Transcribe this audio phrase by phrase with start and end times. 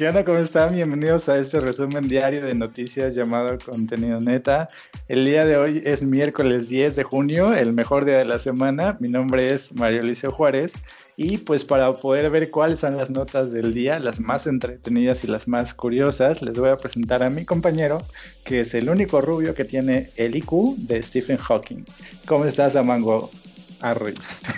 [0.00, 0.24] ¿Qué onda?
[0.24, 0.74] ¿Cómo están?
[0.74, 4.66] Bienvenidos a este resumen diario de noticias llamado Contenido Neta.
[5.08, 8.96] El día de hoy es miércoles 10 de junio, el mejor día de la semana.
[8.98, 10.72] Mi nombre es Mario Liceo Juárez
[11.18, 15.26] y pues para poder ver cuáles son las notas del día, las más entretenidas y
[15.26, 18.00] las más curiosas, les voy a presentar a mi compañero,
[18.46, 21.84] que es el único rubio que tiene el IQ de Stephen Hawking.
[22.24, 23.28] ¿Cómo estás, Amango?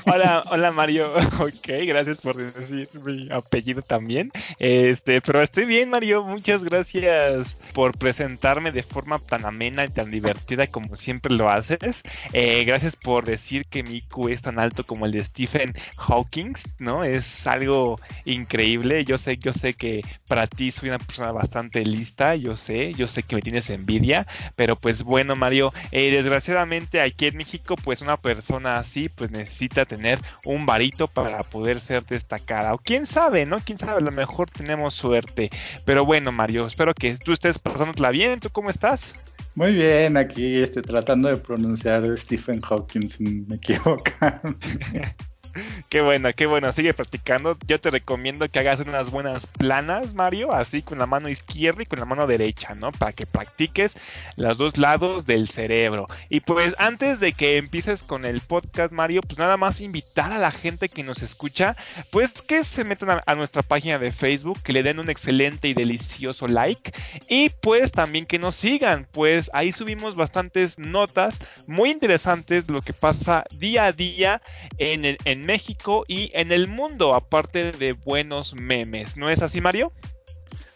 [0.07, 1.13] Hola, hola Mario.
[1.43, 4.31] Ok, gracias por decir mi apellido también.
[4.59, 6.25] Este, pero estoy bien, Mario.
[6.25, 12.03] Muchas gracias por presentarme de forma tan amena y tan divertida como siempre lo haces.
[12.33, 16.55] Eh, gracias por decir que mi IQ es tan alto como el de Stephen Hawking,
[16.79, 17.05] ¿no?
[17.05, 19.05] Es algo increíble.
[19.05, 22.35] Yo sé, yo sé que para ti soy una persona bastante lista.
[22.35, 24.27] Yo sé, yo sé que me tienes envidia.
[24.57, 29.85] Pero pues bueno, Mario, eh, desgraciadamente aquí en México, pues una persona así pues necesita
[29.85, 32.75] tener un varito para poder ser destacada.
[32.75, 33.59] O quién sabe, ¿no?
[33.61, 35.51] Quién sabe, a lo mejor tenemos suerte.
[35.85, 38.41] Pero bueno, Mario, espero que tú estés pasándotela bien.
[38.41, 39.13] ¿Tú cómo estás?
[39.55, 44.41] Muy bien, aquí estoy tratando de pronunciar Stephen Hawking sin me equivocar.
[45.89, 47.57] Qué bueno, qué bueno, sigue practicando.
[47.67, 51.87] Yo te recomiendo que hagas unas buenas planas, Mario, así con la mano izquierda y
[51.87, 52.93] con la mano derecha, ¿no?
[52.93, 53.97] Para que practiques
[54.37, 56.09] los dos lados del cerebro.
[56.29, 60.39] Y pues antes de que empieces con el podcast, Mario, pues nada más invitar a
[60.39, 61.77] la gente que nos escucha,
[62.11, 65.75] pues que se metan a, nuestra página de Facebook, que le den un excelente y
[65.75, 66.93] delicioso like.
[67.29, 72.83] Y pues también que nos sigan, pues ahí subimos bastantes notas muy interesantes de lo
[72.83, 74.41] que pasa día a día
[74.79, 79.17] en, en México y en el mundo, aparte de buenos memes.
[79.17, 79.93] ¿No es así, Mario?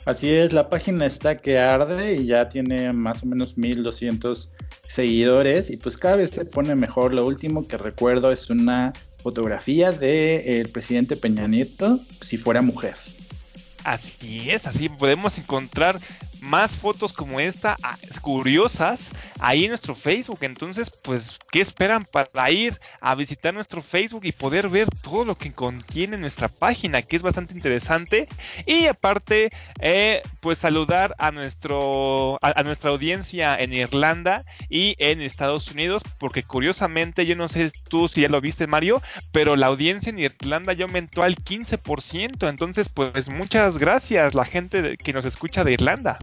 [0.04, 4.50] Así es, la página está que arde y ya tiene más o menos 1200
[4.82, 7.12] seguidores y pues cada vez se pone mejor.
[7.12, 12.94] Lo último que recuerdo es una fotografía del presidente Peña Nieto si fuera mujer.
[13.82, 15.98] Así es, así podemos encontrar
[16.40, 20.38] más fotos como esta ah, curiosas ahí en nuestro Facebook.
[20.42, 25.36] Entonces, pues, ¿qué esperan para ir a visitar nuestro Facebook y poder ver todo lo
[25.36, 28.28] que contiene nuestra página, que es bastante interesante?
[28.66, 35.70] Y aparte, eh, pues saludar a nuestro a, nuestra audiencia en Irlanda y en Estados
[35.70, 39.02] Unidos, porque curiosamente, yo no sé tú si ya lo viste, Mario,
[39.32, 42.48] pero la audiencia en Irlanda ya aumentó al 15%.
[42.48, 46.18] Entonces, pues, muchas gracias la gente que nos escucha de Irlanda.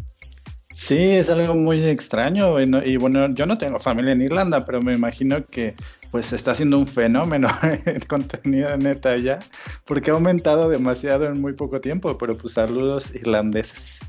[0.73, 4.94] Sí, es algo muy extraño y, bueno, yo no tengo familia en Irlanda, pero me
[4.94, 5.75] imagino que
[6.11, 7.47] pues está siendo un fenómeno
[7.85, 9.39] el contenido neta ya,
[9.85, 14.00] porque ha aumentado demasiado en muy poco tiempo, pero pues saludos irlandeses.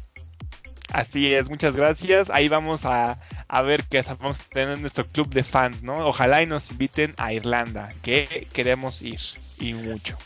[0.93, 2.31] Así es, muchas gracias.
[2.31, 5.95] Ahí vamos a, a ver qué vamos a tener nuestro club de fans, ¿no?
[6.07, 9.21] Ojalá y nos inviten a Irlanda, que queremos ir
[9.59, 10.17] y mucho.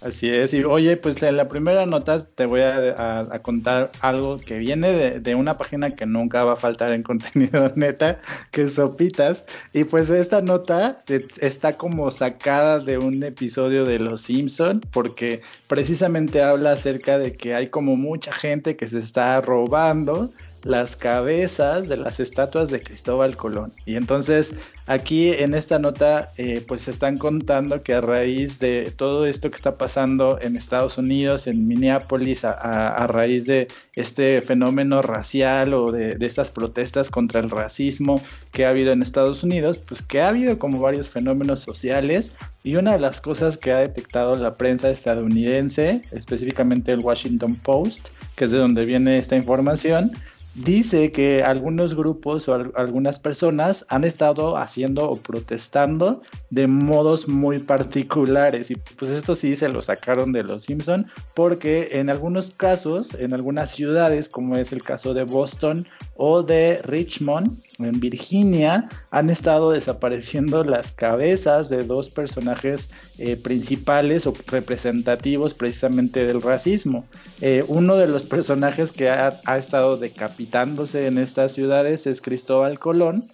[0.00, 4.56] Así es, y oye, pues en la primera nota te voy a, contar algo que
[4.56, 8.18] viene de, una página que nunca va a faltar en contenido neta,
[8.50, 9.44] que es Sopitas,
[9.74, 16.42] y pues esta nota está como sacada de un episodio de Los Simpson, porque precisamente
[16.42, 20.30] habla acerca de que hay como mucha gente que se está robando
[20.64, 23.72] las cabezas de las estatuas de Cristóbal Colón.
[23.86, 24.54] Y entonces
[24.86, 29.56] aquí en esta nota eh, pues están contando que a raíz de todo esto que
[29.56, 36.14] está pasando en Estados Unidos, en Minneapolis, a, raíz de este fenómeno racial o de,
[36.14, 38.20] de, estas protestas contra el racismo
[38.52, 42.76] que ha habido en Estados Unidos, pues que ha habido como varios fenómenos sociales y
[42.76, 48.44] una de las cosas que ha detectado la prensa estadounidense, específicamente el Washington Post, que
[48.44, 50.12] es de donde viene esta información,
[50.54, 57.58] dice que algunos grupos o algunas personas han estado haciendo o protestando de modos muy
[57.58, 58.70] particulares.
[58.70, 63.34] Y pues esto sí se lo sacaron de los Simpson porque en algunos casos, en
[63.34, 65.86] algunas ciudades como es el caso de Boston
[66.22, 74.26] o de Richmond en Virginia han estado desapareciendo las cabezas de dos personajes eh, principales
[74.26, 77.06] o representativos precisamente del racismo.
[77.40, 82.78] Eh, uno de los personajes que ha, ha estado decapitándose en estas ciudades es Cristóbal
[82.78, 83.30] Colón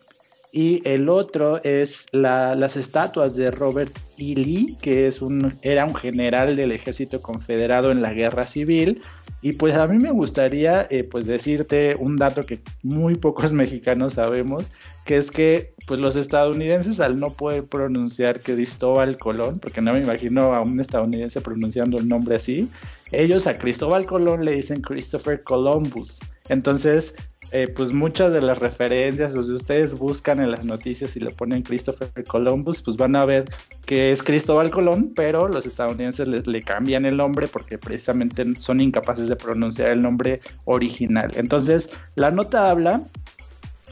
[0.57, 4.35] y el otro es las estatuas de Robert E.
[4.35, 9.03] Lee, que es un, era un general del ejército confederado en la guerra civil.
[9.43, 14.15] Y pues a mí me gustaría eh, pues decirte un dato que muy pocos mexicanos
[14.15, 14.71] sabemos,
[15.05, 20.01] que es que pues los estadounidenses al no poder pronunciar Cristóbal Colón, porque no me
[20.01, 22.71] imagino a un estadounidense pronunciando el nombre así,
[23.13, 26.19] ellos a Cristóbal Colón le dicen Christopher Columbus.
[26.49, 27.15] Entonces,
[27.53, 31.31] eh, pues muchas de las referencias, o si ustedes buscan en las noticias y le
[31.31, 33.45] ponen Christopher Columbus, pues van a ver
[33.85, 39.29] que es Cristóbal Colón, pero los estadounidenses le, cambian el nombre porque precisamente son incapaces
[39.29, 41.33] de pronunciar el nombre original.
[41.37, 43.03] Entonces, la nota habla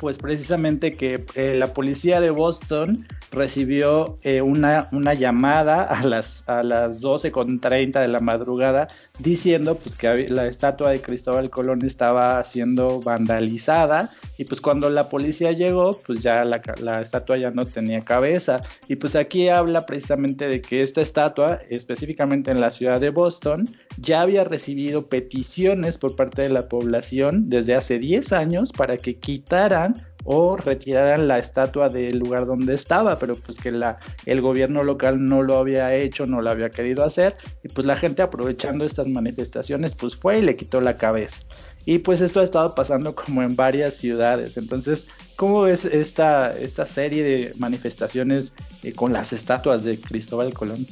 [0.04, 6.46] pues precisamente que eh, la policía de Boston recibió eh, una, una, llamada a las,
[6.46, 12.44] a las 12.30 de la madrugada diciendo pues que la estatua de Cristóbal Colón estaba
[12.44, 17.64] siendo vandalizada y pues cuando la policía llegó pues ya la, la estatua ya no
[17.64, 18.62] tenía cabeza.
[18.88, 23.66] Y pues aquí habla precisamente de que esta estatua específicamente en la ciudad de Boston
[23.96, 29.16] ya había recibido peticiones por parte de la población desde hace 10 años para que
[29.16, 29.93] quitaran
[30.24, 35.24] o retiraran la estatua del lugar donde estaba, pero pues que la, el gobierno local
[35.24, 39.08] no lo había hecho, no lo había querido hacer, y pues la gente aprovechando estas
[39.08, 41.40] manifestaciones, pues fue y le quitó la cabeza.
[41.86, 44.56] Y pues esto ha estado pasando como en varias ciudades.
[44.56, 45.06] Entonces,
[45.36, 50.86] ¿cómo ves esta, esta serie de manifestaciones eh, con las estatuas de Cristóbal Colón?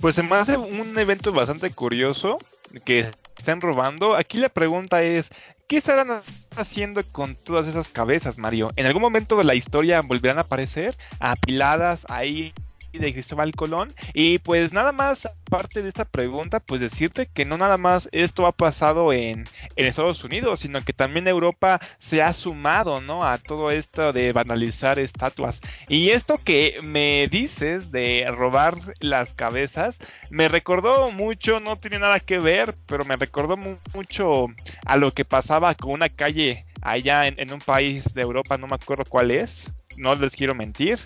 [0.00, 2.38] Pues se me hace un evento bastante curioso
[2.84, 4.16] que están robando.
[4.16, 5.30] Aquí la pregunta es,
[5.66, 6.20] ¿Qué estarán
[6.56, 8.68] haciendo con todas esas cabezas, Mario?
[8.76, 12.52] ¿En algún momento de la historia volverán a aparecer apiladas ahí
[12.98, 13.92] de Cristóbal Colón.
[14.12, 18.46] Y pues nada más, aparte de esta pregunta, pues decirte que no nada más esto
[18.46, 19.44] ha pasado en,
[19.76, 23.24] en Estados Unidos, sino que también Europa se ha sumado, ¿no?
[23.24, 25.60] A todo esto de banalizar estatuas.
[25.88, 29.98] Y esto que me dices de robar las cabezas,
[30.30, 33.56] me recordó mucho, no tiene nada que ver, pero me recordó
[33.92, 34.46] mucho
[34.86, 38.74] a lo que pasaba con una calle allá en, un país de Europa, no me
[38.74, 40.98] acuerdo cuál es, no les quiero mentir,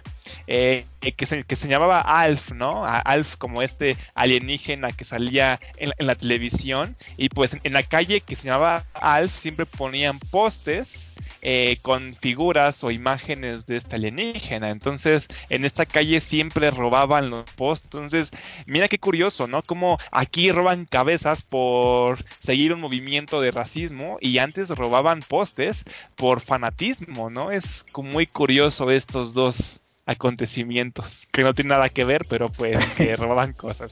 [0.46, 0.84] eh,
[1.16, 2.84] que, se, que, se, llamaba Alf, ¿no?
[2.84, 8.20] Alf como este alienígena que salía en, en la televisión y pues en, la calle
[8.20, 11.08] que se llamaba Alf siempre ponían postes
[11.40, 14.70] eh, con figuras o imágenes de esta alienígena.
[14.70, 17.84] Entonces, en esta calle siempre robaban los posts.
[17.84, 18.30] Entonces,
[18.66, 19.62] mira qué curioso, ¿no?
[19.62, 25.84] Como aquí roban cabezas por seguir un movimiento de racismo y antes robaban postes
[26.16, 27.52] por fanatismo, ¿no?
[27.52, 33.14] Es muy curioso estos dos acontecimientos que no tienen nada que ver, pero pues que
[33.16, 33.90] robaban cosas.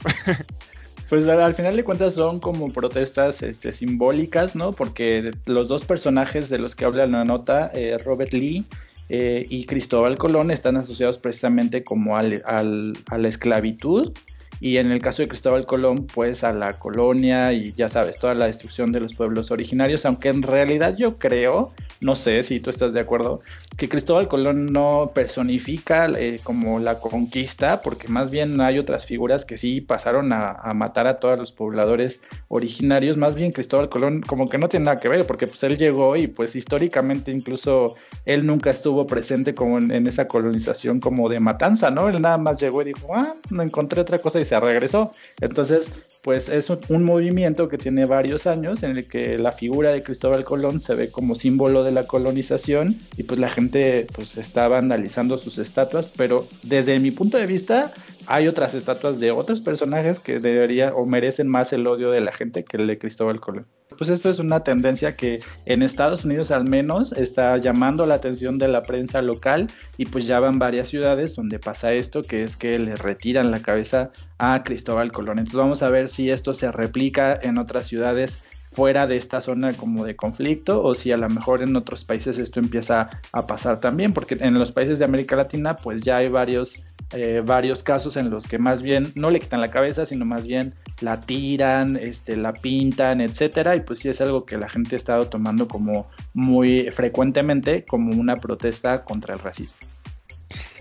[1.10, 4.72] Pues al, final de cuentas son como protestas este, simbólicas, ¿no?
[4.72, 8.64] Porque los dos personajes de los que habla la nota, eh, Robert Lee
[9.10, 14.12] eh, y Cristóbal Colón, están asociados precisamente como al, al, a la esclavitud
[14.60, 18.34] y en el caso de Cristóbal Colón, pues a la colonia y ya sabes, toda
[18.34, 22.70] la destrucción de los pueblos originarios, aunque en realidad yo creo, no sé si tú
[22.70, 23.42] estás de acuerdo,
[23.76, 29.44] que Cristóbal Colón no personifica eh, como la conquista, porque más bien hay otras figuras
[29.44, 34.48] que sí pasaron a, matar a todos los pobladores originarios, más bien Cristóbal Colón como
[34.48, 37.94] que no tiene nada que ver, porque pues él llegó y pues históricamente incluso
[38.24, 42.08] él nunca estuvo presente como en, esa colonización como de matanza, ¿no?
[42.08, 45.10] Él nada más llegó y dijo, ah, no encontré otra cosa y se regresó.
[45.40, 50.02] Entonces, pues es un, movimiento que tiene varios años en el que la figura de
[50.02, 53.65] Cristóbal Colón se ve como símbolo de la colonización y pues la gente
[54.14, 57.92] pues está vandalizando sus estatuas, pero desde mi punto de vista
[58.26, 62.32] hay otras estatuas de otros personajes que deberían o merecen más el odio de la
[62.32, 63.66] gente que el de Cristóbal Colón.
[63.96, 68.58] Pues esto es una tendencia que en Estados Unidos al menos está llamando la atención
[68.58, 72.56] de la prensa local y pues ya van varias ciudades donde pasa esto, que es
[72.56, 75.38] que le retiran la cabeza a Cristóbal Colón.
[75.38, 78.40] Entonces vamos a ver si esto se replica en otras ciudades
[78.76, 82.36] fuera de esta zona como de conflicto o si a lo mejor en otros países
[82.36, 86.28] esto empieza a pasar también, porque en los países de América Latina pues ya hay
[86.28, 90.26] varios, eh, varios casos en los que más bien no le quitan la cabeza, sino
[90.26, 94.68] más bien la tiran, este, la pintan, etcétera, y pues sí es algo que la
[94.68, 99.78] gente ha estado tomando como muy frecuentemente como una protesta contra el racismo.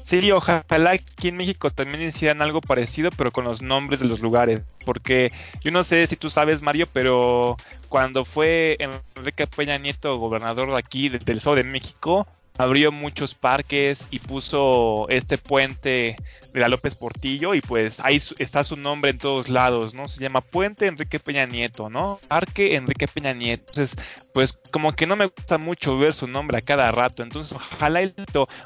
[0.05, 4.19] Sí, ojalá aquí en México también hicieran algo parecido, pero con los nombres de los
[4.19, 4.61] lugares.
[4.85, 5.31] Porque
[5.63, 7.57] yo no sé si tú sabes, Mario, pero
[7.95, 8.75] cuando fue
[9.15, 15.07] Enrique Peña Nieto gobernador de aquí, del sur de México, abrió muchos parques y puso
[15.07, 16.17] este puente
[16.59, 20.07] la López Portillo y pues ahí está su nombre en todos lados, ¿no?
[20.07, 22.19] Se llama Puente Enrique Peña Nieto, ¿no?
[22.27, 23.65] Parque Enrique Peña Nieto.
[23.69, 23.95] Entonces,
[24.33, 28.01] pues como que no me gusta mucho ver su nombre a cada rato, entonces ojalá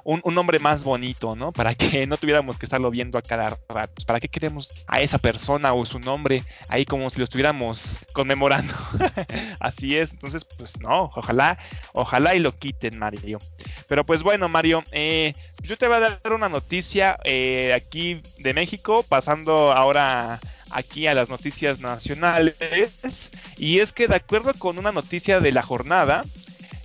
[0.03, 1.51] un, un nombre más bonito, ¿no?
[1.59, 3.93] Para que no tuviéramos que estarlo viendo a cada rato.
[3.95, 7.97] Pues, ¿Para qué queremos a esa persona o su nombre ahí como si lo estuviéramos
[8.13, 8.73] conmemorando?
[9.59, 11.57] Así es, entonces pues no, ojalá,
[11.93, 13.39] ojalá y lo quiten, Mario.
[13.87, 18.53] Pero pues bueno, Mario, eh, yo te voy a dar una noticia eh, aquí de
[18.53, 20.39] México, pasando ahora
[20.71, 23.29] aquí a las noticias nacionales.
[23.57, 26.23] Y es que de acuerdo con una noticia de la jornada,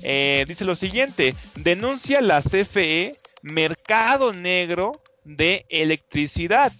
[0.02, 4.92] eh, dice lo siguiente, denuncia la CFE mercado negro
[5.24, 6.72] de electricidad.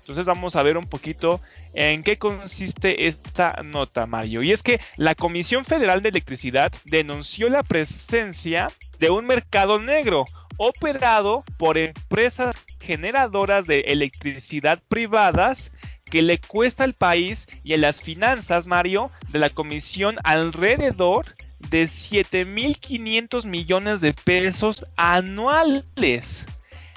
[0.00, 1.40] Entonces vamos a ver un poquito
[1.74, 4.42] en qué consiste esta nota, Mario.
[4.42, 10.24] Y es que la Comisión Federal de Electricidad denunció la presencia de un mercado negro
[10.58, 15.72] operado por empresas generadoras de electricidad privadas
[16.04, 21.34] que le cuesta al país y a las finanzas, Mario, de la comisión alrededor
[21.70, 26.46] de 7.500 millones de pesos anuales.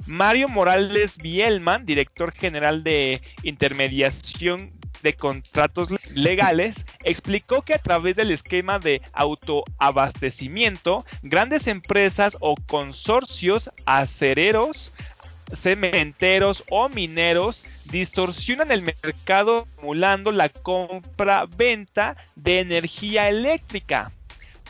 [0.06, 8.32] Mario Morales Bielman, director general de intermediación de contratos legales, explicó que a través del
[8.32, 14.94] esquema de autoabastecimiento, grandes empresas o consorcios acereros,
[15.54, 24.12] cementeros o mineros distorsionan el mercado acumulando la compra-venta de energía eléctrica.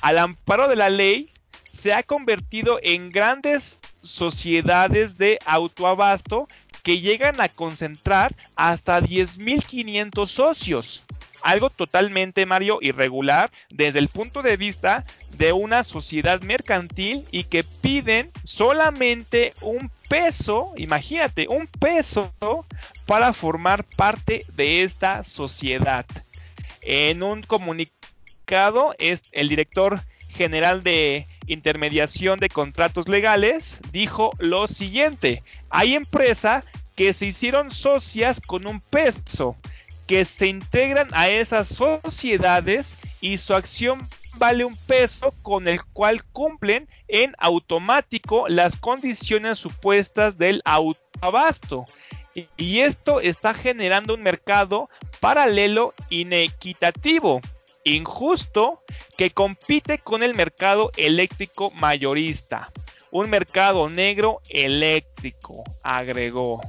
[0.02, 1.32] Al amparo de la ley,
[1.64, 6.48] se ha convertido en grandes sociedades de autoabasto
[6.84, 11.04] que llegan a concentrar hasta 10.500 socios.
[11.42, 15.06] Algo totalmente, Mario, irregular desde el punto de vista
[15.38, 22.32] de una sociedad mercantil y que piden solamente un peso, imagínate, un peso
[23.08, 26.06] para formar parte de esta sociedad.
[26.82, 35.96] En un comunicado, el director general de intermediación de contratos legales dijo lo siguiente, hay
[35.96, 39.56] empresas que se hicieron socias con un peso,
[40.08, 46.24] que se integran a esas sociedades y su acción vale un peso con el cual
[46.26, 51.86] cumplen en automático las condiciones supuestas del autoabasto.
[52.56, 57.42] Y esto está generando un mercado paralelo inequitativo,
[57.84, 58.84] injusto,
[59.18, 62.72] que compite con el mercado eléctrico mayorista.
[63.12, 66.62] Un mercado negro eléctrico, agregó.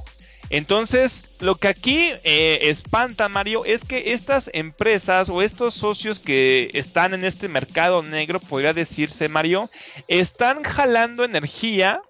[0.49, 6.69] Entonces, lo que aquí eh, espanta, Mario, es que estas empresas o estos socios que
[6.73, 9.69] están en este mercado negro, podría decirse, Mario,
[10.07, 12.01] están jalando energía.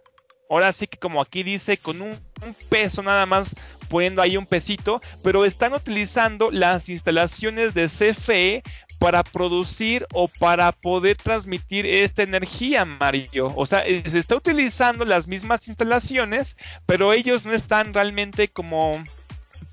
[0.49, 3.55] Ahora sí que como aquí dice, con un, un peso nada más
[3.87, 8.63] poniendo ahí un pesito, pero están utilizando las instalaciones de CFE
[9.03, 13.51] para producir o para poder transmitir esta energía, Mario.
[13.53, 16.55] O sea, eh, se está utilizando las mismas instalaciones,
[16.85, 19.03] pero ellos no están realmente como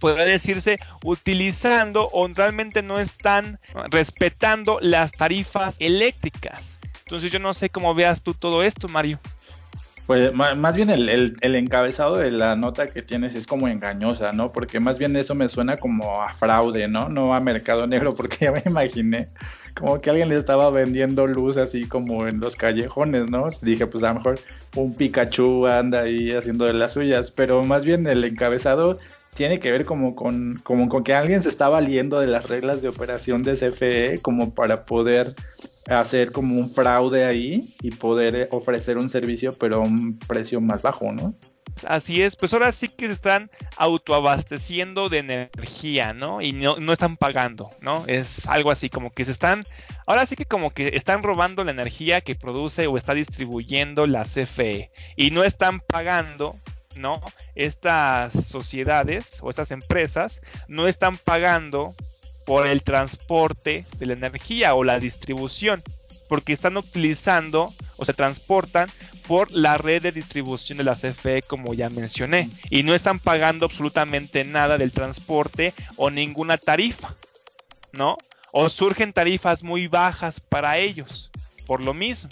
[0.00, 3.60] podría decirse utilizando o realmente no están
[3.92, 6.80] respetando las tarifas eléctricas.
[7.04, 9.20] Entonces yo no sé cómo veas tú todo esto, Mario.
[10.10, 14.50] Pues más bien el, encabezado de la nota que tienes es como engañosa, ¿no?
[14.50, 17.08] Porque más bien eso me suena como a fraude, ¿no?
[17.08, 19.28] No a mercado negro, porque ya me imaginé
[19.78, 23.50] como que alguien le estaba vendiendo luz así como en los callejones, ¿no?
[23.62, 24.40] Dije, pues a lo mejor
[24.74, 28.98] un Pikachu anda ahí haciendo de las suyas, pero más bien el encabezado
[29.34, 32.82] tiene que ver como con, como con que alguien se está valiendo de las reglas
[32.82, 35.36] de operación de CFE como para poder
[35.98, 40.60] hacer como un fraude ahí y poder eh, ofrecer un servicio pero a un precio
[40.60, 41.34] más bajo, ¿no?
[41.86, 46.40] Así es, pues ahora sí que se están autoabasteciendo de energía, ¿no?
[46.42, 48.04] Y no, no, están pagando, ¿no?
[48.06, 49.62] Es algo así como que se están,
[50.06, 54.24] ahora sí que como que están robando la energía que produce o está distribuyendo la
[54.24, 56.58] CFE y no están pagando,
[56.96, 57.20] ¿no?
[57.54, 61.94] Estas sociedades o estas empresas no están pagando
[62.44, 65.82] por el transporte de la energía o la distribución,
[66.28, 68.88] porque están utilizando o se transportan
[69.26, 73.66] por la red de distribución de la CFE como ya mencioné y no están pagando
[73.66, 77.14] absolutamente nada del transporte o ninguna tarifa,
[77.92, 78.16] ¿no?
[78.52, 81.30] O surgen tarifas muy bajas para ellos
[81.66, 82.30] por lo mismo.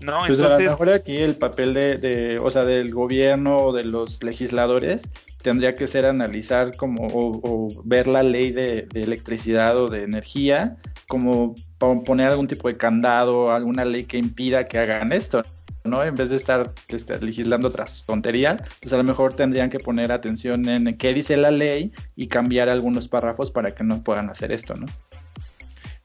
[0.00, 0.20] ¿no?
[0.26, 3.84] Pues a lo mejor aquí el papel de, de, o sea, del gobierno o de
[3.84, 5.08] los legisladores
[5.42, 10.76] tendría que ser analizar como o, ver la ley de, electricidad o de energía
[11.08, 15.42] como poner algún tipo de candado, alguna ley que impida que hagan esto,
[15.84, 16.02] ¿no?
[16.02, 16.72] En vez de estar,
[17.20, 21.50] legislando otras tonterías, pues a lo mejor tendrían que poner atención en qué dice la
[21.50, 24.86] ley y cambiar algunos párrafos para que no puedan hacer esto, ¿no?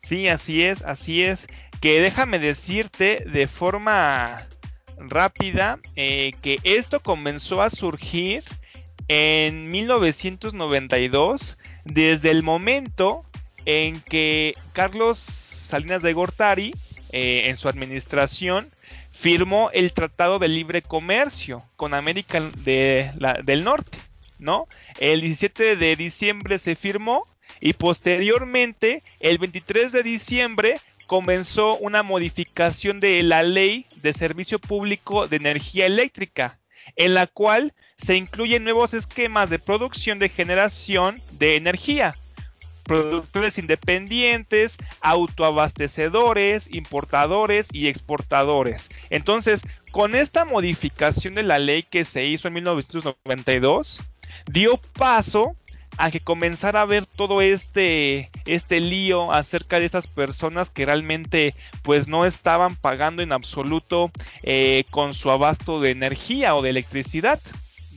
[0.01, 1.47] Sí, así es, así es.
[1.79, 4.41] Que déjame decirte de forma
[4.99, 8.43] rápida eh, que esto comenzó a surgir
[9.07, 13.25] en 1992, desde el momento
[13.65, 16.73] en que Carlos Salinas de Gortari,
[17.11, 18.69] eh, en su administración,
[19.11, 23.97] firmó el Tratado de Libre Comercio con América del Norte,
[24.37, 24.67] ¿no?
[24.99, 27.25] El 17 de diciembre se firmó
[27.59, 35.27] y posteriormente, el 23 de diciembre, comenzó una modificación de la ley de servicio público
[35.27, 36.59] de energía eléctrica,
[36.95, 42.15] en la cual se incluyen nuevos esquemas de producción de generación de energía,
[42.83, 48.89] productores independientes, autoabastecedores, importadores y exportadores.
[49.09, 54.01] Entonces, con esta modificación de la ley que se hizo en 1992,
[54.51, 55.53] dio paso
[55.97, 61.55] a que comenzara a ver todo este, este lío acerca de esas personas que realmente
[61.81, 64.11] pues no estaban pagando en absoluto
[64.43, 67.41] eh, con su abasto de energía o de electricidad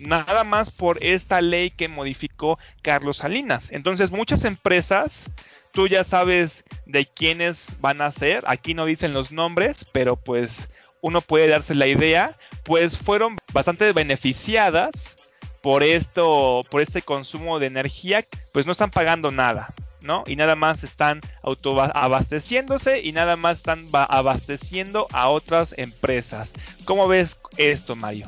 [0.01, 3.71] nada más por esta ley que modificó Carlos Salinas.
[3.71, 5.31] Entonces muchas empresas,
[5.73, 10.69] tú ya sabes de quiénes van a ser, aquí no dicen los nombres, pero pues
[11.03, 12.31] uno puede darse la idea,
[12.65, 15.17] pues fueron bastante beneficiadas
[15.63, 20.25] por esto, por este consumo de energía, pues no están pagando nada, ¿no?
[20.27, 26.53] Y nada más están autoabasteciéndose y nada más están abasteciendo a otras empresas.
[26.85, 28.27] ¿Cómo ves esto, Mario?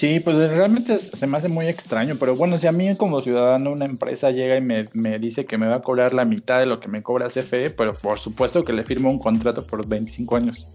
[0.00, 3.70] Sí, pues realmente se me hace muy extraño, pero bueno, si a mí como ciudadano
[3.70, 6.64] una empresa llega y me, me, dice que me va a cobrar la mitad de
[6.64, 10.36] lo que me cobra CFE, pero por supuesto que le firmo un contrato por 25
[10.36, 10.68] años.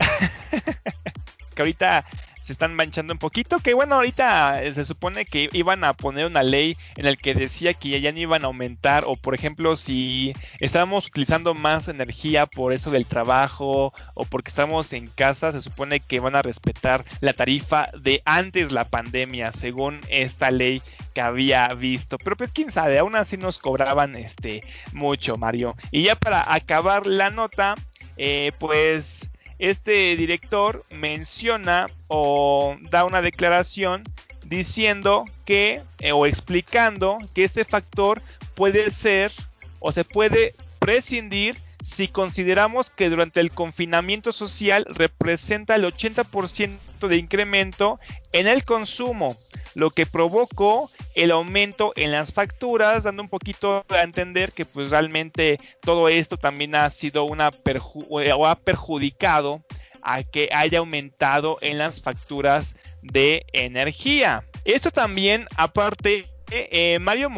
[1.54, 2.04] que ahorita
[2.52, 3.58] están manchando un poquito.
[3.58, 7.34] Que bueno, ahorita eh, se supone que iban a poner una ley en la que
[7.34, 9.04] decía que ya no iban a aumentar.
[9.06, 14.92] O por ejemplo, si estábamos utilizando más energía por eso del trabajo o porque estamos
[14.92, 20.00] en casa, se supone que van a respetar la tarifa de antes la pandemia, según
[20.08, 20.82] esta ley
[21.14, 22.18] que había visto.
[22.18, 24.60] Pero pues quién sabe, aún así nos cobraban este
[24.92, 25.76] mucho, Mario.
[25.90, 27.74] Y ya para acabar la nota,
[28.16, 29.21] eh, pues
[29.62, 34.02] este director menciona o da una declaración
[34.44, 38.20] diciendo que eh, o explicando que este factor
[38.56, 39.30] puede ser
[39.78, 47.16] o se puede prescindir si consideramos que durante el confinamiento social representa el 80% de
[47.16, 48.00] incremento
[48.32, 49.36] en el consumo,
[49.74, 54.90] lo que provocó el aumento en las facturas, dando un poquito a entender que pues
[54.90, 59.62] realmente todo esto también ha sido una eh, o ha perjudicado
[60.02, 64.44] a que haya aumentado en las facturas de energía.
[64.64, 67.30] Esto también, aparte, eh, Mario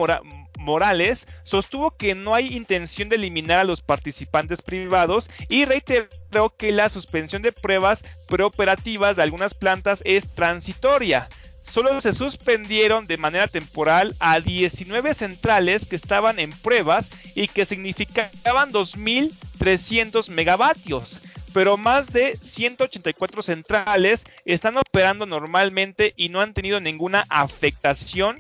[0.59, 6.73] Morales sostuvo que no hay intención de eliminar a los participantes privados y reiteró que
[6.73, 11.29] la suspensión de pruebas preoperativas de algunas plantas es transitoria
[11.75, 17.67] solo se suspendieron de manera temporal a 19 centrales que estaban en pruebas y que
[17.67, 21.21] significaban 2.300 megavatios.
[21.53, 28.37] Pero más de 184 centrales están operando normalmente y no han tenido ninguna afectación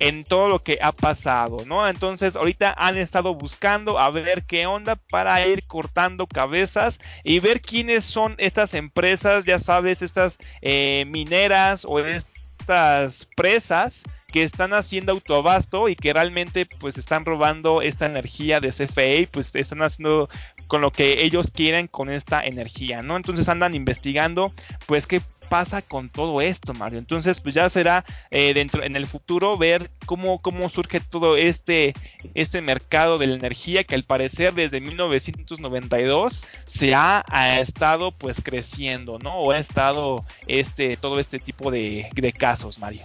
[0.00, 1.88] en todo lo que ha pasado, ¿no?
[1.88, 7.60] Entonces ahorita han estado buscando a ver qué onda para ir cortando cabezas y ver
[7.60, 12.35] quiénes son estas empresas, ya sabes, estas eh, mineras o estas
[12.66, 14.02] estas presas
[14.32, 19.54] que están haciendo autoabasto y que realmente pues están robando esta energía de CFE pues
[19.54, 20.28] están haciendo
[20.66, 23.16] con lo que ellos quieren con esta energía, ¿no?
[23.16, 24.50] Entonces andan investigando
[24.86, 26.98] pues qué pasa con todo esto, Mario.
[26.98, 31.94] Entonces, pues ya será eh, dentro en el futuro ver cómo, cómo surge todo este,
[32.34, 37.24] este mercado de la energía que al parecer desde 1992 se ha,
[37.60, 39.36] estado pues creciendo, ¿no?
[39.36, 43.04] O ha estado este, todo este tipo de, de casos, Mario.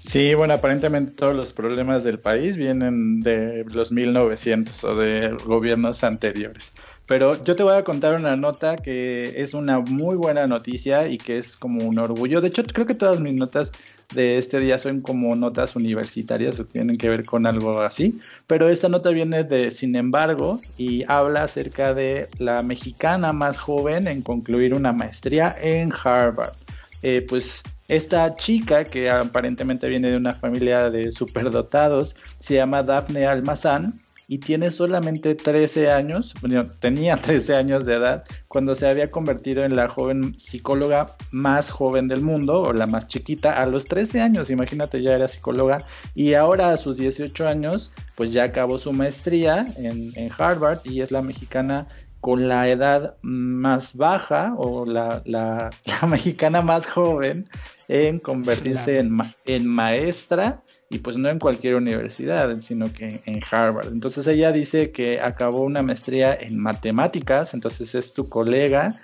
[0.00, 6.04] Sí, bueno, aparentemente todos los problemas del país vienen de los 1900 o de gobiernos
[6.04, 6.72] anteriores.
[7.08, 11.16] Pero yo te voy a contar una nota que es una muy buena noticia y
[11.16, 12.42] que es como un orgullo.
[12.42, 13.72] De hecho, creo que todas mis notas
[14.14, 18.20] de este día son como notas universitarias o tienen que ver con algo así.
[18.46, 24.06] Pero esta nota viene de Sin embargo y habla acerca de la mexicana más joven
[24.06, 26.52] en concluir una maestría en Harvard.
[27.00, 33.24] Eh, pues esta chica, que aparentemente viene de una familia de superdotados, se llama Daphne
[33.24, 33.98] Almazán
[34.30, 39.64] y tiene solamente 13 años, bueno, tenía 13 años de edad cuando se había convertido
[39.64, 44.20] en la joven psicóloga más joven del mundo o la más chiquita a los 13
[44.20, 45.78] años, imagínate ya era psicóloga
[46.14, 51.00] y ahora a sus 18 años pues ya acabó su maestría en, en Harvard y
[51.00, 51.88] es la mexicana
[52.20, 55.70] con la edad más baja o la, la,
[56.08, 57.48] mexicana más joven
[57.88, 63.88] en convertirse en, en, maestra y pues no en cualquier universidad, sino que en Harvard.
[63.92, 68.94] Entonces ella dice que acabó una maestría en matemáticas, entonces es tu colega,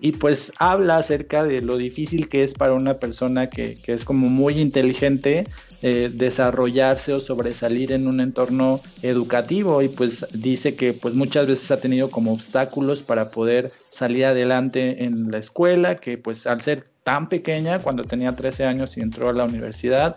[0.00, 4.04] y pues habla acerca de lo difícil que es para una persona que, que es
[4.04, 5.46] como muy inteligente
[5.80, 9.80] eh, desarrollarse o sobresalir en un entorno educativo.
[9.80, 15.04] Y pues dice que pues muchas veces ha tenido como obstáculos para poder salir adelante
[15.04, 19.28] en la escuela, que pues al ser tan pequeña, cuando tenía 13 años y entró
[19.28, 20.16] a la universidad,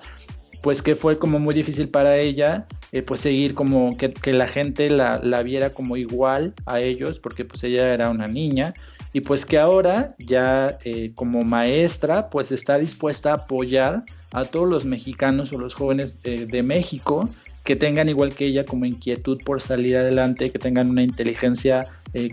[0.63, 4.89] pues que fue como muy difícil para ella, eh, pues seguir como que, la gente
[4.89, 8.73] la, la, viera como igual a ellos, porque pues ella era una niña,
[9.13, 14.69] y pues que ahora ya eh, como maestra pues está dispuesta a apoyar a todos
[14.69, 17.29] los mexicanos o los jóvenes eh, de México
[17.63, 22.29] que tengan igual que ella como inquietud por salir adelante, que tengan una inteligencia eh,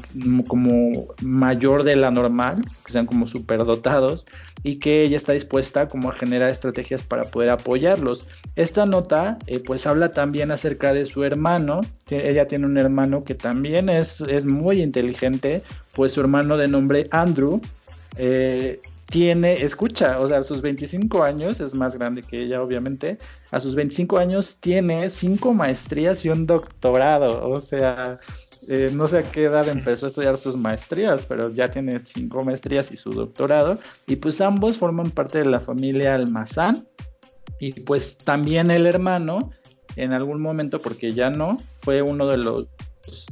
[0.46, 4.26] como mayor de la normal, que sean como superdotados
[4.62, 8.28] y que ella está dispuesta como a generar estrategias para poder apoyarlos.
[8.56, 13.34] Esta nota eh, pues habla también acerca de su hermano, ella tiene un hermano que
[13.34, 15.62] también es, es muy inteligente,
[15.92, 17.60] pues su hermano de nombre Andrew
[18.16, 23.18] eh, tiene, escucha, o sea, a sus 25 años, es más grande que ella obviamente,
[23.50, 28.18] a sus 25 años tiene cinco maestrías y un doctorado, o sea,
[28.68, 32.44] eh, no sé a qué edad empezó a estudiar sus maestrías, pero ya tiene cinco
[32.44, 33.78] maestrías y su doctorado.
[34.06, 36.86] Y pues ambos forman parte de la familia Almazán.
[37.60, 39.52] Y pues también el hermano,
[39.96, 42.68] en algún momento, porque ya no, fue uno de los,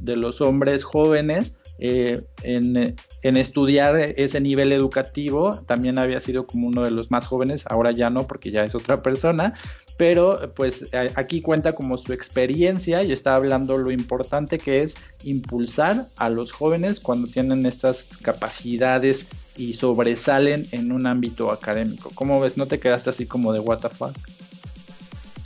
[0.01, 5.61] de los hombres jóvenes eh, en, en, estudiar ese nivel educativo.
[5.67, 8.75] También había sido como uno de los más jóvenes, ahora ya no, porque ya es
[8.75, 9.55] otra persona.
[9.97, 16.07] Pero pues aquí cuenta como su experiencia y está hablando lo importante que es impulsar
[16.19, 22.11] a los jóvenes cuando tienen estas capacidades y sobresalen en un ámbito académico.
[22.15, 22.59] ¿Cómo ves?
[22.59, 24.15] ¿No te quedaste así como de what the fuck?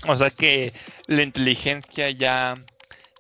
[0.08, 0.72] O sea que
[1.06, 2.54] la inteligencia ya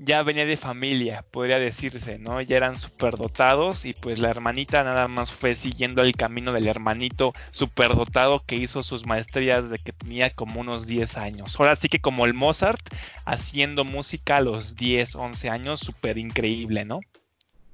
[0.02, 2.40] ya venía de familia, podría decirse, ¿no?
[2.40, 7.34] Ya eran superdotados y pues la hermanita nada más fue siguiendo el camino del hermanito
[7.50, 11.56] superdotado que hizo sus maestrías de que tenía como unos 10 años.
[11.58, 12.80] Ahora sí que como el Mozart
[13.26, 17.00] haciendo música a los 10, 11 años, súper increíble, ¿no?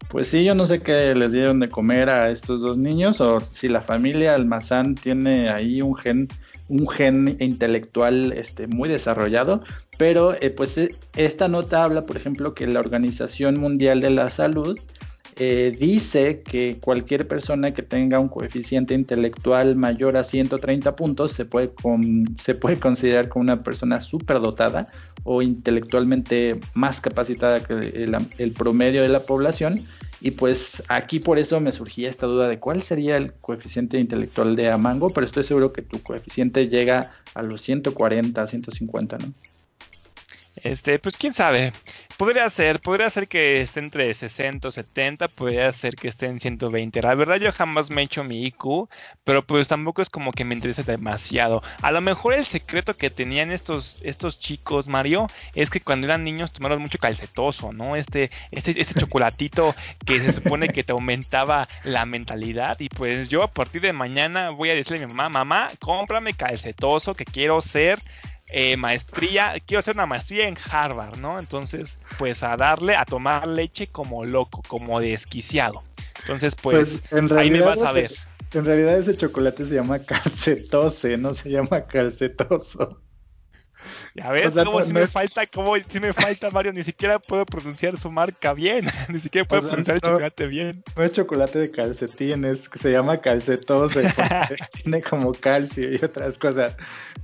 [0.08, 3.40] Pues sí, yo no sé qué les dieron de comer a estos dos niños o
[3.40, 6.28] si la familia Almazán tiene ahí un gen
[6.68, 9.62] un gen intelectual este, muy desarrollado,
[9.98, 14.30] pero eh, pues eh, esta nota habla, por ejemplo, que la Organización Mundial de la
[14.30, 14.78] Salud
[15.38, 21.44] eh, dice que cualquier persona que tenga un coeficiente intelectual mayor a 130 puntos se
[21.44, 21.72] puede,
[22.38, 24.88] se puede considerar como una persona superdotada
[25.24, 27.74] o intelectualmente más capacitada que
[28.38, 29.84] el, promedio de la población.
[30.26, 34.56] Y pues aquí por eso me surgía esta duda de cuál sería el coeficiente intelectual
[34.56, 39.32] de Amango, pero estoy seguro que tu coeficiente llega a los 140, 150, ¿no?
[40.56, 41.72] Este, pues quién sabe.
[42.16, 46.40] Podría ser, podría ser que esté entre 60 o 70, podría ser que esté en
[46.40, 47.02] 120.
[47.02, 48.88] La verdad yo jamás me he hecho mi IQ,
[49.22, 51.62] pero pues tampoco es como que me interese demasiado.
[51.82, 56.24] A lo mejor el secreto que tenían estos, estos chicos, Mario, es que cuando eran
[56.24, 57.96] niños tomaron mucho calcetoso, ¿no?
[57.96, 59.74] Este, este, este chocolatito
[60.06, 62.80] que se supone que te aumentaba la mentalidad.
[62.80, 66.32] Y pues yo a partir de mañana voy a decirle a mi mamá, mamá, cómprame
[66.32, 67.98] calcetoso que quiero ser
[68.48, 71.38] eh, maestría, quiero hacer una maestría en Harvard, ¿no?
[71.38, 75.82] Entonces, pues a darle, a tomar leche como loco, como desquiciado.
[76.20, 78.12] Entonces, pues, pues ahí me vas a ver.
[78.52, 83.00] En realidad ese chocolate se llama calcetose, no se llama calcetoso.
[84.14, 87.98] Ya ves, como si me falta, como si me falta, Mario, ni siquiera puedo pronunciar
[88.00, 90.82] su marca bien, ni siquiera puedo pronunciar el chocolate bien.
[90.96, 94.12] No es chocolate de calcetín, es que se llama calcetose,
[94.82, 96.74] tiene como calcio y otras cosas.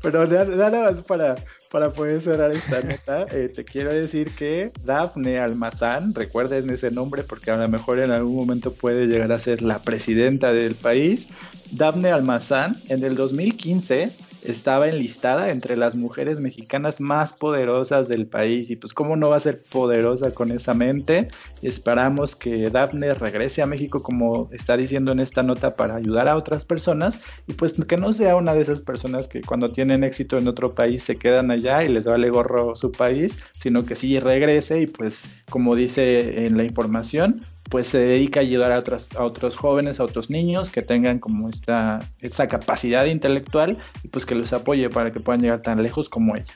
[0.03, 1.37] Pero nada más para,
[1.71, 7.23] para poder cerrar esta nota, eh, te quiero decir que Daphne Almazán, recuerden ese nombre
[7.23, 11.29] porque a lo mejor en algún momento puede llegar a ser la presidenta del país.
[11.71, 14.12] Daphne Almazán en el 2015
[14.44, 19.37] estaba enlistada entre las mujeres mexicanas más poderosas del país y pues cómo no va
[19.37, 21.28] a ser poderosa con esa mente.
[21.62, 26.37] Esperamos que Daphne regrese a México como está diciendo en esta nota para ayudar a
[26.37, 30.38] otras personas y pues que no sea una de esas personas que cuando tienen éxito
[30.38, 34.18] en otro país se quedan allá y les vale gorro su país, sino que sí
[34.20, 39.14] regrese y pues como dice en la información, pues se dedica a ayudar a otros,
[39.16, 44.27] a otros jóvenes, a otros niños que tengan como esta, esta capacidad intelectual y pues
[44.27, 46.53] que los apoye para que puedan llegar tan lejos como ella.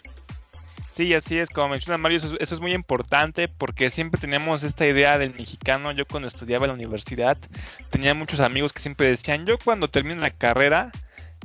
[0.96, 5.18] Sí, así es, como menciona Mario, eso, es muy importante porque siempre tenemos esta idea
[5.18, 5.92] del mexicano.
[5.92, 7.36] Yo cuando estudiaba en la universidad
[7.90, 10.90] tenía muchos amigos que siempre decían, yo cuando termine la carrera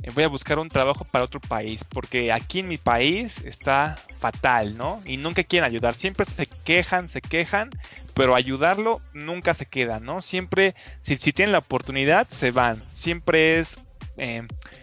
[0.02, 3.98] eh, voy a buscar un trabajo para otro país, porque aquí en mi país está
[4.20, 5.02] fatal, ¿no?
[5.04, 7.68] Y nunca quieren ayudar, siempre se quejan, se quejan,
[8.14, 10.22] pero ayudarlo nunca se queda, ¿no?
[10.22, 12.80] Siempre, si, si tienen la oportunidad, se van.
[12.92, 13.88] Siempre es...
[14.16, 14.42] Eh,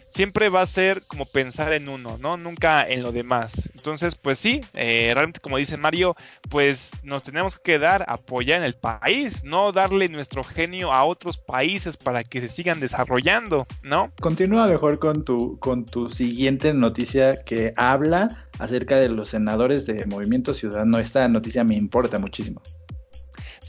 [0.09, 2.35] siempre va a ser como pensar en uno, ¿no?
[2.35, 3.69] Nunca en lo demás.
[3.75, 6.15] Entonces, pues sí, eh, realmente como dice Mario,
[6.49, 11.37] pues nos tenemos que quedar, apoyar en el país, no darle nuestro genio a otros
[11.37, 14.11] países para que se sigan desarrollando, ¿no?
[14.19, 20.05] Continúa mejor con tu, con tu siguiente noticia que habla acerca de los senadores de
[20.05, 20.99] Movimiento Ciudadano.
[20.99, 22.61] Esta noticia me importa muchísimo.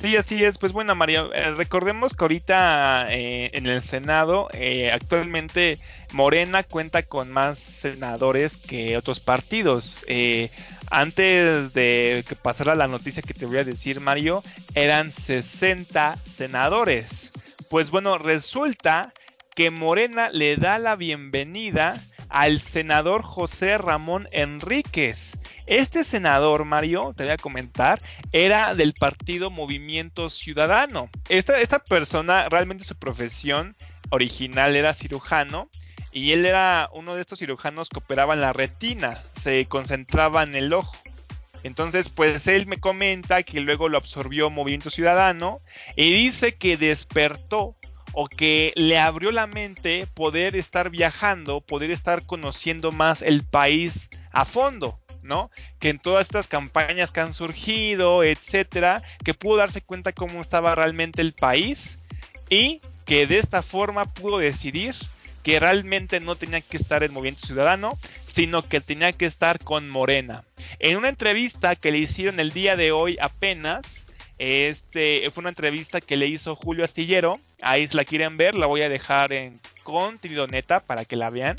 [0.00, 0.56] Sí, así es.
[0.56, 5.78] Pues bueno, Mario, eh, recordemos que ahorita eh, en el Senado eh, actualmente
[6.12, 10.06] Morena cuenta con más senadores que otros partidos.
[10.90, 14.42] antes de que pasara la noticia que te voy a decir, Mario,
[14.74, 17.30] eran 60 senadores.
[17.68, 19.12] Pues bueno, resulta
[19.54, 25.36] que Morena le da la bienvenida al senador José Ramón Enríquez.
[25.70, 28.00] Este senador, Mario, te voy a comentar,
[28.32, 31.08] era del partido Movimiento Ciudadano.
[31.28, 33.76] Esta, esta persona, realmente su profesión
[34.10, 35.70] original era cirujano
[36.10, 40.56] y él era uno de estos cirujanos que operaba en la retina, se concentraba en
[40.56, 40.96] el ojo.
[41.62, 45.60] Entonces, pues él me comenta que luego lo absorbió Movimiento Ciudadano
[45.94, 47.76] y dice que despertó
[48.12, 54.10] o que le abrió la mente poder estar viajando, poder estar conociendo más el país
[54.32, 54.98] a fondo.
[55.78, 60.74] Que en todas estas campañas que han surgido, etcétera, que pudo darse cuenta cómo estaba
[60.74, 61.98] realmente el país
[62.48, 64.94] y que de esta forma pudo decidir
[65.42, 69.88] que realmente no tenía que estar en Movimiento Ciudadano, sino que tenía que estar con
[69.88, 70.44] Morena.
[70.78, 74.06] En una entrevista que le hicieron el día de hoy apenas,
[74.38, 77.34] este fue una entrevista que le hizo Julio Astillero.
[77.60, 81.30] Ahí si la quieren ver, la voy a dejar en contenido neta para que la
[81.30, 81.56] vean.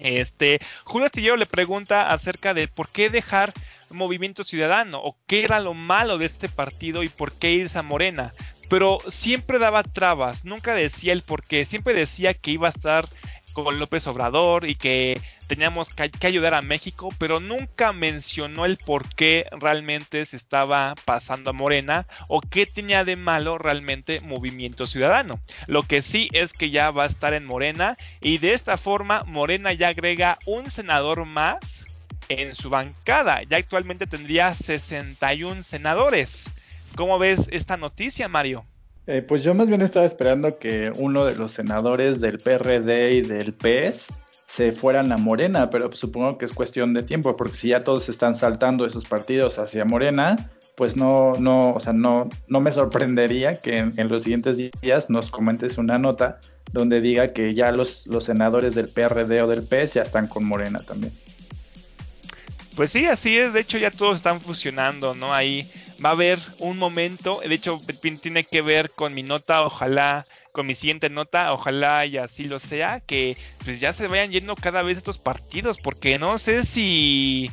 [0.00, 3.52] Este, Julio Astillero le pregunta acerca de por qué dejar
[3.90, 7.82] Movimiento Ciudadano o qué era lo malo de este partido y por qué irse a
[7.82, 8.32] Morena.
[8.70, 13.08] Pero siempre daba trabas, nunca decía el por qué, siempre decía que iba a estar
[13.54, 19.08] con López Obrador y que teníamos que, ayudar a México, pero nunca mencionó el por
[19.14, 25.40] qué realmente se estaba pasando a Morena o qué tenía de malo realmente Movimiento Ciudadano.
[25.66, 29.22] Lo que sí es que ya va a estar en Morena y de esta forma
[29.26, 31.84] Morena ya agrega un senador más
[32.28, 33.42] en su bancada.
[33.44, 36.50] Ya actualmente tendría 61 senadores.
[36.96, 38.64] ¿Cómo ves esta noticia, Mario?
[39.06, 43.20] Eh, pues yo más bien estaba esperando que uno de los senadores del PRD y
[43.20, 44.08] del PES
[44.46, 48.08] se fueran a Morena, pero supongo que es cuestión de tiempo, porque si ya todos
[48.08, 53.60] están saltando esos partidos hacia Morena, pues no, no, o sea, no, no me sorprendería
[53.60, 56.40] que en, los siguientes días nos comentes una nota
[56.72, 60.44] donde diga que ya los, los senadores del PRD o del PES ya están con
[60.44, 61.12] Morena también.
[62.74, 65.32] Pues sí, así es, de hecho ya todos están fusionando, ¿no?
[65.32, 65.68] Ahí
[66.04, 67.84] va a haber un momento, de hecho
[68.20, 72.58] tiene que ver con mi nota, ojalá con mi siguiente nota, ojalá y así lo
[72.58, 77.48] sea, que pues ya se vayan yendo cada vez estos partidos, porque no sé si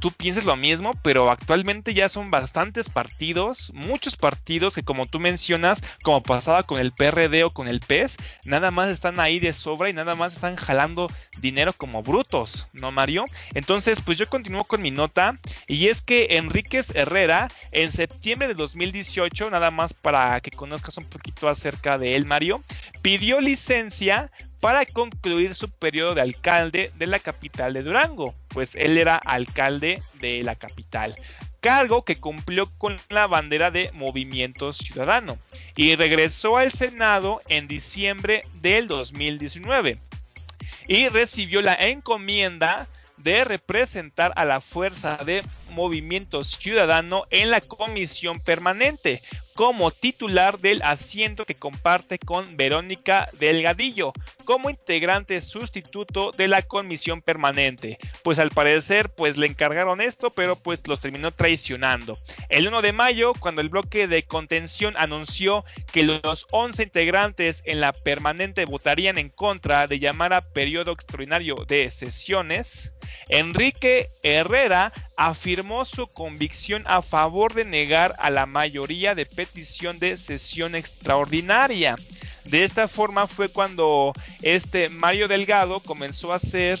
[0.00, 5.20] tú pienses lo mismo, pero actualmente ya son bastantes partidos, muchos partidos que como tú
[5.20, 9.52] mencionas, como pasaba con el PRD o con el PES, nada más están ahí de
[9.52, 11.08] sobra y nada más están jalando
[11.40, 13.24] dinero como brutos, ¿no Mario?
[13.54, 18.54] Entonces, pues yo continúo con mi nota y es que Enríquez Herrera en septiembre de
[18.54, 22.62] 2018, nada más para que conozcas un poquito acerca de él Mario,
[23.02, 24.30] pidió licencia
[24.64, 30.00] para concluir su periodo de alcalde de la capital de Durango, pues él era alcalde
[30.20, 31.14] de la capital,
[31.60, 35.36] cargo que cumplió con la bandera de Movimiento Ciudadano
[35.76, 39.98] y regresó al Senado en diciembre del 2019
[40.88, 45.42] y recibió la encomienda de representar a la fuerza de
[45.74, 49.22] Movimiento Ciudadano en la comisión permanente,
[49.54, 54.12] como titular del asiento que comparte con Verónica Delgadillo,
[54.44, 57.98] como integrante sustituto de la comisión permanente.
[58.24, 62.14] Pues al parecer, pues le encargaron esto, pero pues los terminó traicionando.
[62.48, 67.80] El 1 de mayo, cuando el bloque de contención anunció que los 11 integrantes en
[67.80, 72.92] la permanente votarían en contra de llamar a periodo extraordinario de sesiones,
[73.28, 80.16] Enrique Herrera afirmó su convicción a favor de negar a la mayoría de petición de
[80.16, 81.96] sesión extraordinaria.
[82.44, 86.80] De esta forma fue cuando este Mario Delgado comenzó a hacer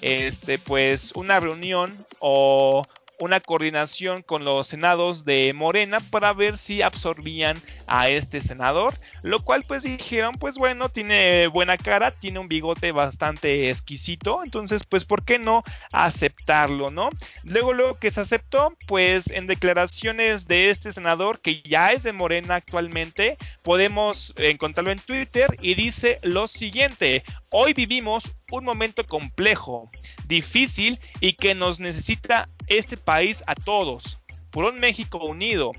[0.00, 2.84] este pues una reunión o
[3.20, 9.44] una coordinación con los senados de Morena para ver si absorbían a este senador, lo
[9.44, 15.04] cual pues dijeron, pues bueno, tiene buena cara, tiene un bigote bastante exquisito, entonces pues
[15.04, 17.08] ¿por qué no aceptarlo, no?
[17.44, 22.12] Luego luego que se aceptó, pues en declaraciones de este senador que ya es de
[22.12, 29.90] Morena actualmente, podemos encontrarlo en Twitter y dice lo siguiente, hoy vivimos un momento complejo,
[30.26, 34.18] difícil y que nos necesita este país a todos,
[34.50, 35.72] por un México unido.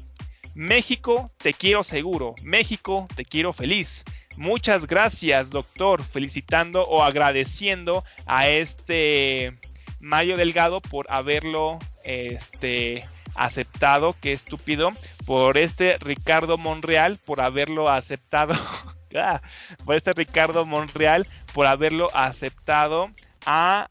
[0.55, 2.35] México, te quiero seguro.
[2.43, 4.03] México, te quiero feliz.
[4.37, 9.57] Muchas gracias, doctor, felicitando o agradeciendo a este
[9.99, 13.03] Mario Delgado por haberlo este,
[13.35, 14.91] aceptado, qué estúpido,
[15.25, 18.53] por este Ricardo Monreal por haberlo aceptado,
[19.15, 19.41] ah,
[19.85, 23.09] por este Ricardo Monreal por haberlo aceptado
[23.45, 23.89] a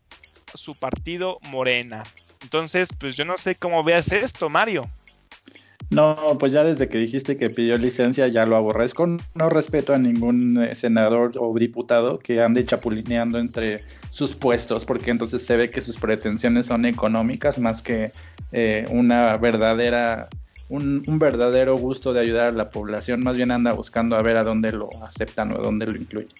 [0.55, 2.05] su partido Morena.
[2.43, 4.83] Entonces, pues yo no sé cómo veas esto, Mario.
[5.91, 9.07] No, pues ya desde que dijiste que pidió licencia ya lo aborrezco.
[9.07, 13.79] No respeto a ningún eh, senador o diputado que ande chapulineando entre
[14.11, 18.13] sus puestos, porque entonces se ve que sus pretensiones son económicas más que
[18.53, 20.29] eh, una verdadera,
[20.69, 23.21] un, un, verdadero gusto de ayudar a la población.
[23.21, 26.35] Más bien anda buscando a ver a dónde lo aceptan o a dónde lo incluyen.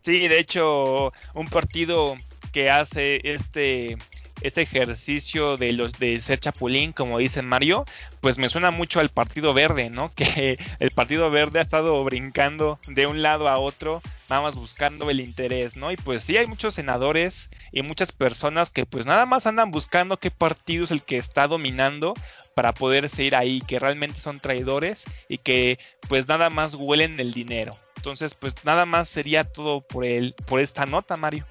[0.00, 2.16] Sí, de hecho, un partido
[2.52, 3.98] que hace este
[4.40, 7.84] este ejercicio de los de ser chapulín, como dicen Mario,
[8.20, 10.12] pues me suena mucho al Partido Verde, ¿no?
[10.20, 15.10] Que el Partido Verde ha estado brincando de un lado a otro, nada más buscando
[15.10, 15.90] el interés, ¿no?
[15.92, 20.18] Y pues sí hay muchos senadores y muchas personas que pues nada más andan buscando
[20.18, 22.14] qué partido es el que está dominando
[22.54, 27.32] para poderse ir ahí, que realmente son traidores y que pues nada más huelen el
[27.32, 27.72] dinero.
[27.96, 31.44] Entonces, pues nada más sería todo por el por esta nota, Mario.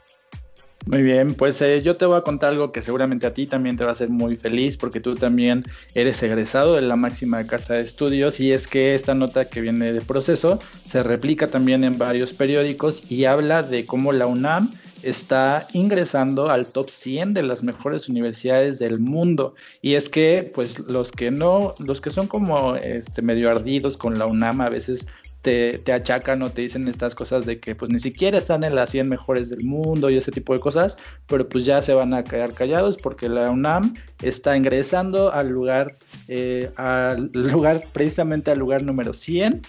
[0.89, 3.77] Muy bien, pues eh, yo te voy a contar algo que seguramente a ti también
[3.77, 7.75] te va a hacer muy feliz porque tú también eres egresado de la máxima casa
[7.75, 11.99] de estudios y es que esta nota que viene de proceso se replica también en
[11.99, 14.71] varios periódicos y habla de cómo la UNAM
[15.03, 19.53] está ingresando al top 100 de las mejores universidades del mundo.
[19.83, 24.17] Y es que, pues, los que no, los que son como este, medio ardidos con
[24.17, 25.07] la UNAM a veces
[25.41, 28.89] te, achacan o te dicen estas cosas de que pues ni siquiera están en las
[28.89, 30.97] 100 mejores del mundo y ese tipo de cosas,
[31.27, 35.97] pero pues ya se van a quedar callados porque la UNAM está ingresando al lugar,
[36.27, 39.61] eh, al lugar, precisamente al lugar número 100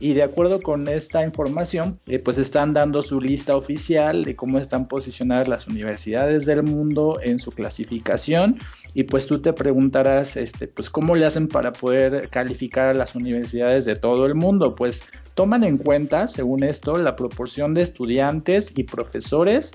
[0.00, 4.58] y de acuerdo con esta información, eh, pues están dando su lista oficial de cómo
[4.58, 8.58] están posicionadas las universidades del mundo en su clasificación
[8.94, 13.14] y pues tú te preguntarás, este, pues cómo le hacen para poder calificar a las
[13.14, 15.02] universidades de todo el mundo, pues
[15.34, 19.72] toman en cuenta, según esto, la proporción de estudiantes y profesores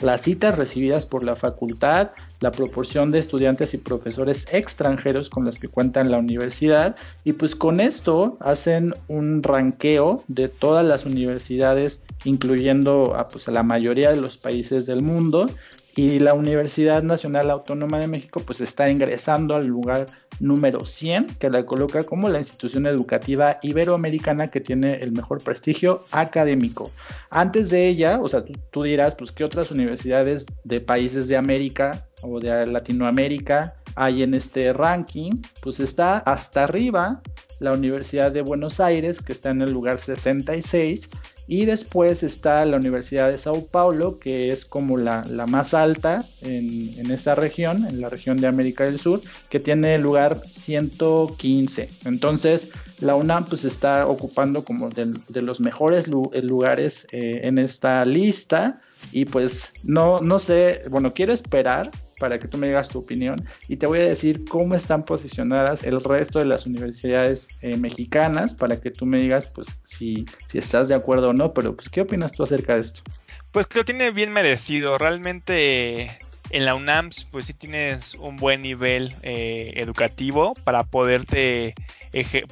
[0.00, 5.58] las citas recibidas por la facultad, la proporción de estudiantes y profesores extranjeros con los
[5.58, 12.02] que cuenta la universidad y pues con esto hacen un ranqueo de todas las universidades
[12.24, 15.48] incluyendo a, pues, a la mayoría de los países del mundo
[15.96, 20.04] y la Universidad Nacional Autónoma de México pues está ingresando al lugar
[20.38, 26.04] número 100 que la coloca como la institución educativa iberoamericana que tiene el mejor prestigio
[26.10, 26.90] académico.
[27.30, 32.06] Antes de ella, o sea, tú, dirás pues qué otras universidades de países de América
[32.22, 35.30] o de Latinoamérica hay en este ranking,
[35.62, 37.22] pues está hasta arriba
[37.60, 41.08] la Universidad de Buenos Aires que está en el lugar 66
[41.48, 47.10] y después está la Universidad de Sao Paulo, que es como la, más alta en,
[47.10, 51.88] esa región, en la región de América del Sur, que tiene lugar 115.
[52.04, 58.80] Entonces, la UNAM pues está ocupando como de, los mejores lugares eh, en esta lista.
[59.12, 63.36] Y pues no, no sé, bueno, quiero esperar para que tú me digas tu opinión
[63.68, 68.54] y te voy a decir cómo están posicionadas el resto de las universidades eh, mexicanas
[68.54, 71.88] para que tú me digas pues si, si estás de acuerdo o no, pero pues
[71.88, 73.02] ¿qué opinas tú acerca de esto?
[73.50, 76.18] Pues que tiene bien merecido, realmente
[76.50, 81.74] en la UNAM pues sí tienes un buen nivel eh, educativo para poderte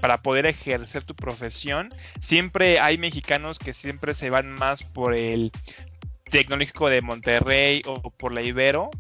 [0.00, 1.88] para poder ejercer tu profesión.
[2.20, 5.52] Siempre hay mexicanos que siempre se van más por el
[6.30, 8.90] tecnológico de Monterrey o por la Ibero,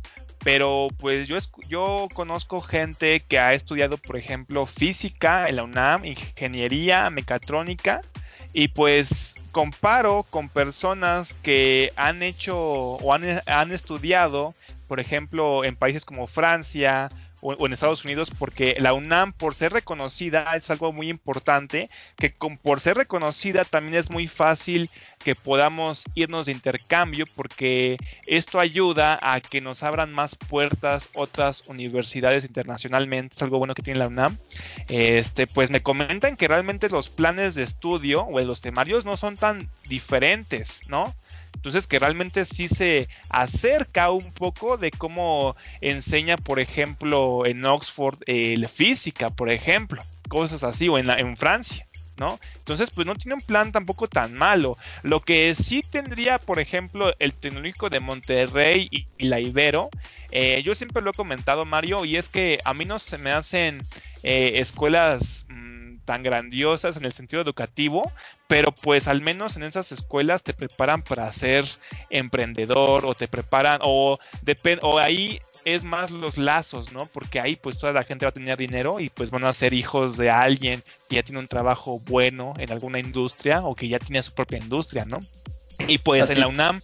[0.44, 6.04] pero pues yo, yo conozco gente que ha estudiado, por ejemplo, física en la UNAM,
[6.04, 8.02] ingeniería, mecatrónica,
[8.52, 14.54] y pues comparo con personas que han hecho o han, han estudiado,
[14.86, 17.08] por ejemplo, en países como Francia
[17.40, 22.34] o, en Estados Unidos, porque la UNAM, por ser reconocida, es algo muy importante, que
[22.62, 24.90] por ser reconocida también es muy fácil
[25.24, 31.66] que podamos irnos de intercambio, porque esto ayuda a que nos abran más puertas otras
[31.68, 34.38] universidades internacionalmente, es algo bueno que tiene la UNAM.
[34.88, 39.36] Este, pues me comentan que realmente los planes de estudio o los temarios no son
[39.36, 41.14] tan diferentes, ¿no?
[41.54, 48.18] Entonces que realmente sí se acerca un poco de cómo enseña, por ejemplo, en Oxford
[48.26, 51.86] la física, por ejemplo, cosas así, o en, en Francia.
[52.16, 52.38] ¿No?
[52.56, 54.76] Entonces, pues no tiene un plan tampoco tan malo.
[55.02, 59.88] Lo que sí tendría, por ejemplo, el tecnológico de Monterrey y, la Ibero,
[60.30, 63.32] eh, yo siempre lo he comentado, Mario, y es que a mí no se me
[63.32, 63.82] hacen
[64.22, 68.12] eh, escuelas mm, tan grandiosas en el sentido educativo,
[68.46, 71.66] pero pues al menos en esas escuelas te preparan para ser
[72.10, 74.18] emprendedor o te preparan o,
[74.82, 77.06] o ahí es más los lazos, ¿no?
[77.06, 79.74] Porque ahí pues toda la gente va a tener dinero y pues van a ser
[79.74, 83.98] hijos de alguien que ya tiene un trabajo bueno en alguna industria o que ya
[83.98, 85.20] tiene su propia industria, ¿no?
[85.88, 86.80] Y pues en la UNAM,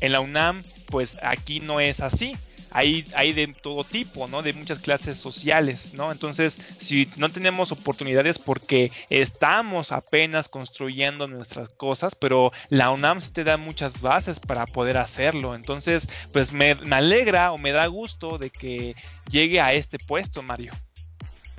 [0.00, 2.36] en la UNAM, pues aquí no es así
[2.76, 4.42] hay, hay de todo tipo, ¿no?
[4.42, 6.12] De muchas clases sociales, ¿no?
[6.12, 13.44] Entonces, si no tenemos oportunidades porque estamos apenas construyendo nuestras cosas, pero la UNAM te
[13.44, 15.54] da muchas bases para poder hacerlo.
[15.54, 18.94] Entonces, pues me, me alegra o me da gusto de que
[19.30, 20.74] llegue a este puesto, Mario.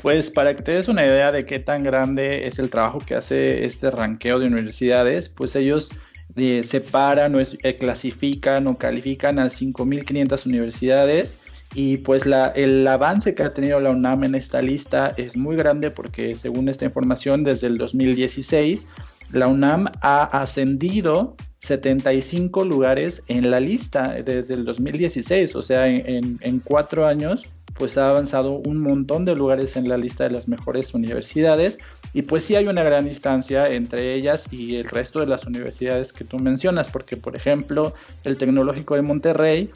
[0.03, 3.15] Pues para que te des una idea de qué tan grande es el trabajo que
[3.15, 5.89] hace este ranqueo de universidades, pues ellos
[6.37, 11.39] eh, separan o eh, clasifican o califican a 5.500 universidades.
[11.73, 15.57] Y pues la, el avance que ha tenido la UNAM en esta lista es muy
[15.57, 18.87] grande porque según esta información desde el 2016
[19.31, 21.35] la UNAM ha ascendido
[21.67, 27.45] 75 lugares en la lista desde el 2016, o sea, en, cuatro años
[27.77, 31.77] pues ha avanzado un montón de lugares en la lista de las mejores universidades.
[32.11, 36.11] Y pues sí hay una gran distancia entre ellas y el resto de las universidades
[36.11, 37.93] que tú mencionas, porque por ejemplo
[38.23, 39.69] el Tecnológico de Monterrey,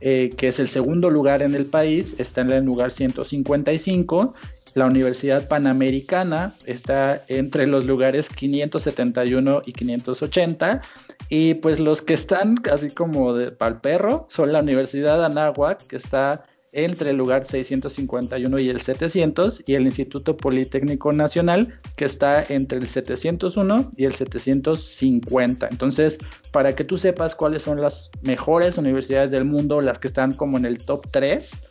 [0.00, 4.34] eh, que es el segundo lugar en el país, está en el lugar 155
[4.74, 10.82] la Universidad Panamericana está entre los lugares 571 y 580.
[11.28, 15.96] Y pues los que están casi como de pal perro son la Universidad Anáhuac, que
[15.96, 22.44] está entre el lugar 651 y el 700 y el Instituto Politécnico Nacional que está
[22.48, 25.68] entre el 701 y el 750.
[25.70, 26.18] Entonces,
[26.52, 30.58] para que tú sepas cuáles son las mejores universidades del mundo, las que están como
[30.58, 31.62] en el top 3,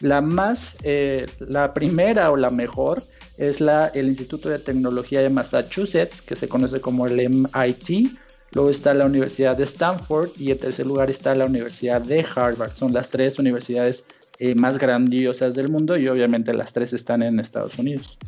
[0.00, 3.02] la más, eh, la primera o la mejor
[3.36, 8.12] es la, el Instituto de Tecnología de Massachusetts, que se conoce como el MIT.
[8.52, 12.72] Luego está la Universidad de Stanford y en tercer lugar está la Universidad de Harvard.
[12.74, 14.04] Son las tres universidades
[14.38, 18.18] eh, más grandiosas del mundo y obviamente las tres están en Estados Unidos.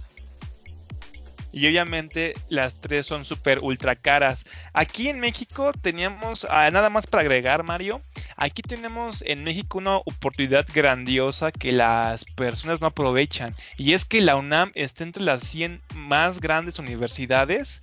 [1.53, 4.45] Y obviamente las tres son súper ultra caras.
[4.73, 8.01] Aquí en México teníamos, ah, nada más para agregar Mario,
[8.37, 13.55] aquí tenemos en México una oportunidad grandiosa que las personas no aprovechan.
[13.77, 17.81] Y es que la UNAM está entre las 100 más grandes universidades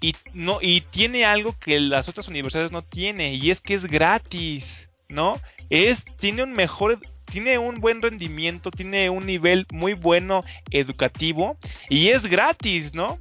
[0.00, 3.86] y, no, y tiene algo que las otras universidades no tienen y es que es
[3.86, 5.40] gratis, ¿no?
[5.70, 6.98] Es, tiene un mejor
[7.32, 11.56] tiene un buen rendimiento, tiene un nivel muy bueno educativo
[11.88, 13.18] y es gratis, ¿no?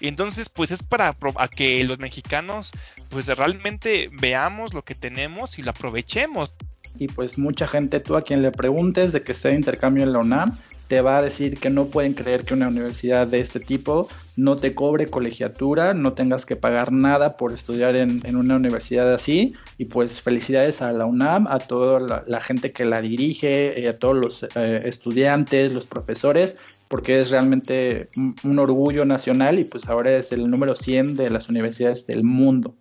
[0.00, 1.12] Entonces, pues es para
[1.56, 2.70] que los mexicanos
[3.10, 6.54] pues realmente veamos lo que tenemos y lo aprovechemos.
[6.98, 10.12] Y pues mucha gente, tú a quien le preguntes de que esté de intercambio en
[10.12, 10.56] la UNAM,
[10.88, 14.56] te va a decir que no pueden creer que una universidad de este tipo no
[14.56, 19.54] te cobre colegiatura, no tengas que pagar nada por estudiar en, una universidad así.
[19.76, 23.98] Y pues felicidades a la UNAM, a toda la, gente que la dirige, eh, a
[23.98, 26.56] todos los eh, estudiantes, los profesores,
[26.88, 31.50] porque es realmente un, orgullo nacional y pues ahora es el número 100 de las
[31.50, 32.74] universidades del mundo.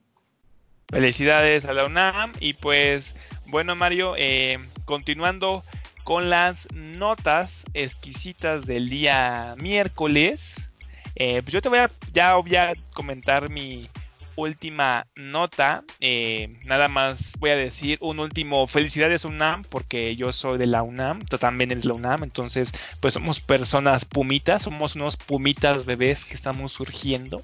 [0.89, 5.63] Felicidades a la UNAM y pues bueno Mario, eh, continuando
[6.07, 10.69] con las notas exquisitas del día miércoles.
[11.15, 13.89] Eh, pues yo te voy a ya voy a comentar mi
[14.37, 15.83] última nota.
[15.99, 20.83] Eh, nada más voy a decir un último felicidades UNAM porque yo soy de la
[20.83, 26.23] UNAM, tú también eres la UNAM, entonces pues somos personas pumitas, somos unos pumitas bebés
[26.23, 27.43] que estamos surgiendo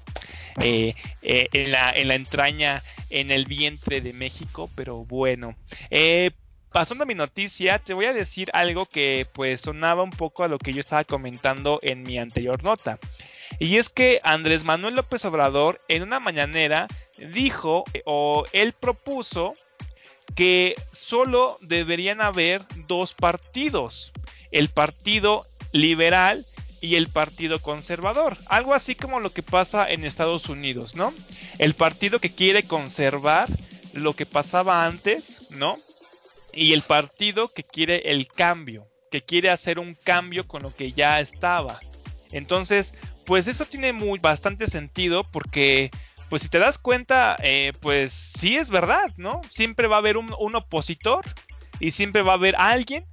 [0.60, 5.56] eh, en, la, en la entraña, en el vientre de México, pero bueno
[6.74, 10.48] pasando a mi noticia, te voy a decir algo que pues sonaba un poco a
[10.48, 12.98] lo que yo estaba comentando en mi anterior nota.
[13.60, 16.88] Y es que Andrés Manuel López Obrador en una mañanera
[17.32, 19.54] dijo o él propuso
[20.34, 24.10] que solo deberían haber dos partidos.
[24.50, 26.44] el Partido Liberal
[26.80, 28.36] y el Partido Conservador.
[28.46, 31.14] Algo así como lo que pasa en Estados Unidos, ¿no?
[31.60, 33.48] El partido que quiere conservar
[33.92, 35.78] lo que pasaba antes, ¿no?
[36.54, 40.92] Y el partido que quiere el cambio, que quiere hacer un cambio con lo que
[40.92, 41.80] ya estaba.
[42.32, 42.94] Entonces,
[43.24, 45.90] pues eso tiene muy, bastante sentido porque,
[46.28, 49.40] pues si te das cuenta, eh, pues sí es verdad, ¿no?
[49.50, 51.24] Siempre va a haber un, un opositor
[51.80, 53.04] y siempre va a haber alguien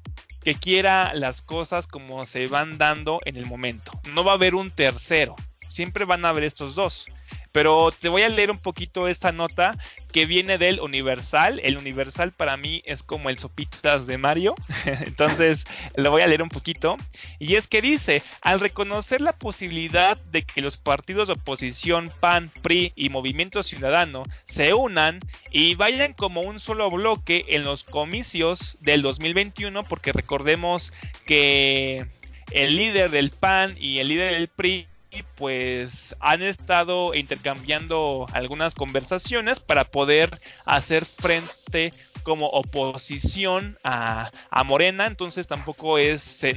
[0.44, 3.92] que quiera las cosas como se van dando en el momento.
[4.14, 5.36] No va a haber un tercero,
[5.70, 7.06] siempre van a haber estos dos.
[7.52, 9.72] Pero te voy a leer un poquito esta nota
[10.12, 11.60] que viene del Universal.
[11.64, 14.56] El Universal para mí es como el sopitas de Mario.
[14.86, 16.97] Entonces lo voy a leer un poquito.
[17.39, 22.52] Y es que dice, al reconocer la posibilidad de que los partidos de oposición PAN,
[22.62, 25.20] PRI y Movimiento Ciudadano se unan
[25.52, 30.93] y vayan como un solo bloque en los comicios del 2021, porque recordemos
[31.26, 32.06] que
[32.52, 34.88] el líder del PAN y el líder del PRI
[35.36, 41.89] pues han estado intercambiando algunas conversaciones para poder hacer frente
[42.24, 44.30] como oposición a,
[44.66, 46.55] Morena, entonces tampoco es se,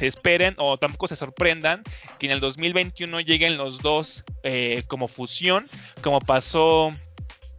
[0.00, 1.82] esperen o tampoco se sorprendan
[2.18, 5.66] que en el 2021 lleguen los dos eh, como fusión,
[6.02, 6.90] como pasó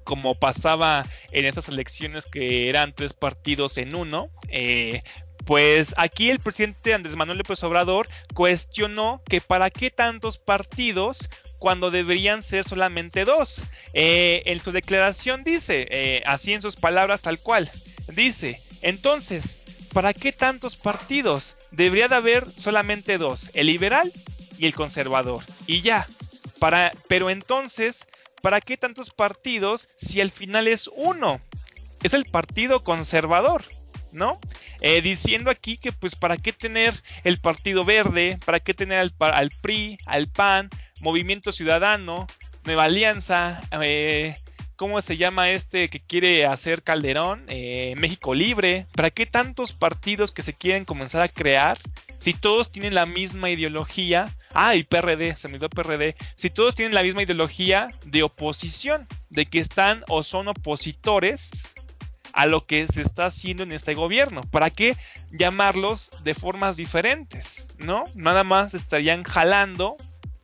[0.04, 5.02] como pasaba en esas elecciones que eran tres partidos en uno, eh,
[5.46, 11.30] pues aquí el presidente Andrés Manuel López Obrador cuestionó que para qué tantos partidos
[11.60, 13.64] cuando deberían ser solamente dos.
[13.94, 17.70] Eh, en su declaración dice, eh, así en sus palabras tal cual,
[18.14, 19.58] dice, entonces,
[19.94, 21.56] ¿para qué tantos partidos?
[21.72, 24.12] Debería de haber solamente dos, el liberal
[24.58, 25.44] y el conservador.
[25.68, 26.08] Y ya,
[26.60, 28.08] para, pero entonces,
[28.42, 31.40] ¿para qué tantos partidos si al final es uno?
[32.04, 33.64] Es el partido conservador.
[34.16, 34.40] ¿No?
[34.82, 36.94] Eh, diciendo aquí que pues para qué tener
[37.24, 40.70] el Partido Verde, para qué tener al, PRI, al PAN,
[41.02, 42.26] Movimiento Ciudadano,
[42.64, 44.36] Nueva Alianza, eh,
[44.76, 47.44] ¿cómo se llama este que quiere hacer Calderón?
[47.48, 51.78] Eh, México Libre, ¿para qué tantos partidos que se quieren comenzar a crear?
[52.20, 56.74] Si todos tienen la misma ideología, ah, y PRD, se me dio PRD, si todos
[56.74, 61.76] tienen la misma ideología de oposición, de que están o son opositores
[62.36, 64.42] a lo que se está haciendo en este gobierno.
[64.52, 64.98] ¿Para qué
[65.32, 67.66] llamarlos de formas diferentes?
[67.78, 68.04] ¿No?
[68.14, 69.96] Nada más estarían jalando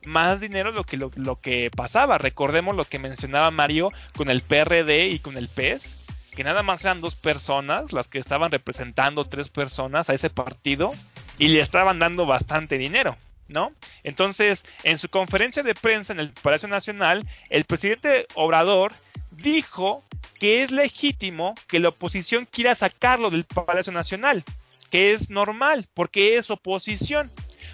[0.06, 2.18] más dinero lo que, lo, que pasaba.
[2.18, 5.98] Recordemos lo que mencionaba Mario con el PRD y con el PES,
[6.34, 10.94] que nada más eran dos personas las que estaban representando tres personas a ese partido
[11.38, 13.14] y le estaban dando bastante dinero.
[13.50, 13.74] ¿No?
[14.04, 18.94] Entonces, en su conferencia de prensa en el Palacio Nacional, el presidente Obrador
[19.32, 20.04] dijo
[20.40, 24.44] que es legítimo que la oposición quiera sacarlo del Palacio Nacional,
[24.90, 27.32] que es normal, porque es oposición.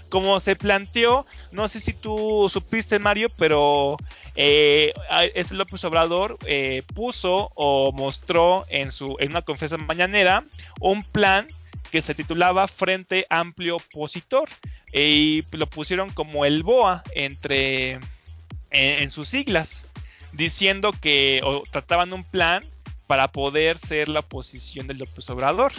[0.09, 3.97] Como se planteó, no sé si tú supiste, Mario, pero
[4.35, 4.93] eh,
[5.33, 10.45] este López Obrador eh, puso o mostró en, su, en una conferencia mañanera
[10.79, 11.47] un plan
[11.91, 14.47] que se titulaba Frente Amplio Opositor
[14.93, 17.99] y lo pusieron como el BOA entre
[18.69, 19.86] en sus siglas
[20.33, 22.61] diciendo que trataban un plan
[23.07, 25.71] para poder ser la oposición del López Obrador.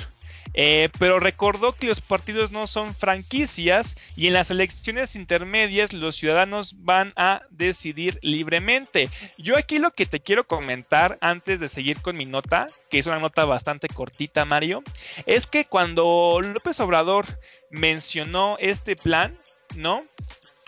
[0.54, 6.16] Eh, pero recordó que los partidos no son franquicias y en las elecciones intermedias los
[6.16, 9.10] ciudadanos van a decidir libremente.
[9.36, 13.06] Yo aquí lo que te quiero comentar antes de seguir con mi nota, que es
[13.06, 14.82] una nota bastante cortita, Mario,
[15.26, 17.26] es que cuando López Obrador
[17.70, 19.38] mencionó este plan,
[19.76, 20.02] ¿no?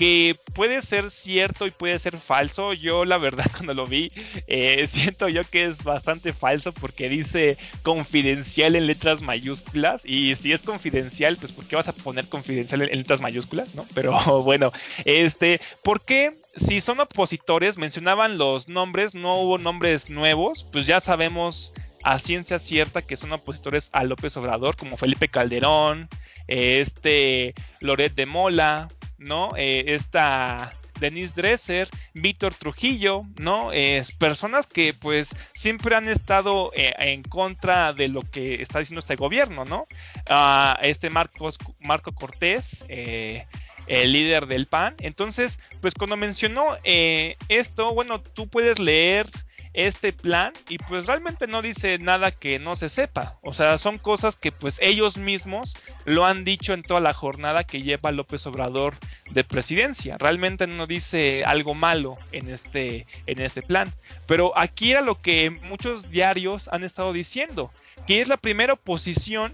[0.01, 2.73] Que puede ser cierto y puede ser falso.
[2.73, 4.09] Yo la verdad cuando lo vi
[4.47, 10.55] eh, siento yo que es bastante falso porque dice confidencial en letras mayúsculas y si
[10.55, 13.75] es confidencial pues ¿por qué vas a poner confidencial en letras mayúsculas?
[13.75, 13.85] ¿no?
[13.93, 14.73] Pero bueno,
[15.05, 21.01] este, ¿por qué si son opositores mencionaban los nombres, no hubo nombres nuevos, pues ya
[21.01, 21.75] sabemos
[22.05, 26.09] a ciencia cierta que son opositores a López Obrador como Felipe Calderón,
[26.49, 28.89] este Loret de Mola,
[29.21, 29.51] ¿no?
[29.57, 33.73] Eh, esta Denise Dresser, Víctor Trujillo, ¿no?
[33.73, 39.01] Es personas que pues siempre han estado eh, en contra de lo que está diciendo
[39.01, 39.87] este gobierno, ¿no?
[40.29, 43.47] Ah, este Marcos, Marco Cortés, eh,
[43.87, 44.95] el líder del PAN.
[45.01, 49.29] Entonces, pues cuando mencionó esto, bueno, tú puedes leer
[49.73, 53.39] este plan y pues realmente no dice nada que no se sepa.
[53.43, 57.65] O sea, son cosas que pues ellos mismos lo han dicho en toda la jornada
[57.65, 58.97] que lleva López Obrador
[59.31, 60.19] de presidencia.
[60.19, 63.93] Realmente no dice algo malo en este, en este plan.
[64.27, 67.71] Pero aquí era lo que muchos diarios han estado diciendo,
[68.07, 69.53] que es la primera oposición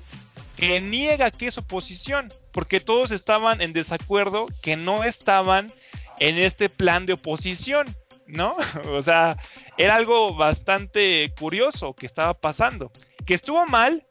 [0.56, 5.68] que niega que es oposición, porque todos estaban en desacuerdo que no estaban
[6.18, 7.94] en este plan de oposición,
[8.26, 8.56] ¿no?
[8.90, 9.36] O sea,
[9.76, 12.90] era algo bastante curioso que estaba pasando.
[13.24, 14.06] Que estuvo mal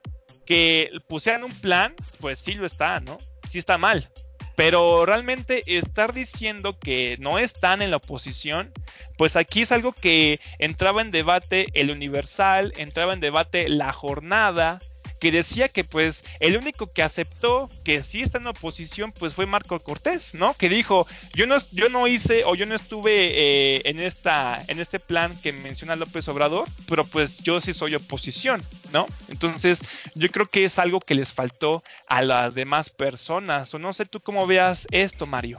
[0.46, 3.18] que pusieran un plan, pues sí lo está, ¿no?
[3.50, 4.10] Sí está mal.
[4.56, 8.72] Pero realmente estar diciendo que no están en la oposición,
[9.18, 14.80] pues aquí es algo que entraba en debate el Universal, entraba en debate la jornada,
[15.26, 19.48] que decía que pues el único que aceptó que sí está en oposición pues fue
[19.48, 20.54] Marco Cortés, ¿no?
[20.54, 24.80] Que dijo, yo no, yo no hice o yo no estuve eh, en, esta, en
[24.80, 28.62] este plan que menciona López Obrador, pero pues yo sí soy oposición,
[28.94, 29.08] ¿no?
[29.28, 29.80] Entonces
[30.14, 34.06] yo creo que es algo que les faltó a las demás personas, o no sé
[34.06, 35.58] tú cómo veas esto, Mario.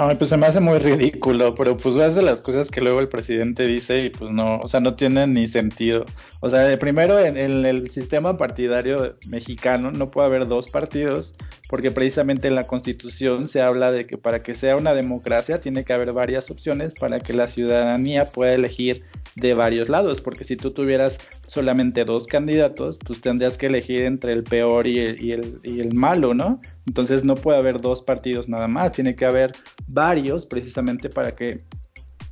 [0.00, 3.00] Ay, pues se me hace muy ridículo, pero pues es de las cosas que luego
[3.00, 6.04] el presidente dice y pues no, o sea, no tiene ni sentido.
[6.38, 11.34] O sea, primero en, el sistema partidario mexicano no puede haber dos partidos,
[11.68, 15.84] porque precisamente en la constitución se habla de que para que sea una democracia tiene
[15.84, 19.02] que haber varias opciones para que la ciudadanía pueda elegir
[19.34, 21.18] de varios lados, porque si tú tuvieras
[21.58, 25.00] solamente dos candidatos, pues tendrías que elegir entre el peor y
[25.32, 26.60] el, malo, ¿no?
[26.86, 29.54] Entonces no puede haber dos partidos nada más, tiene que haber
[29.88, 31.64] varios precisamente para que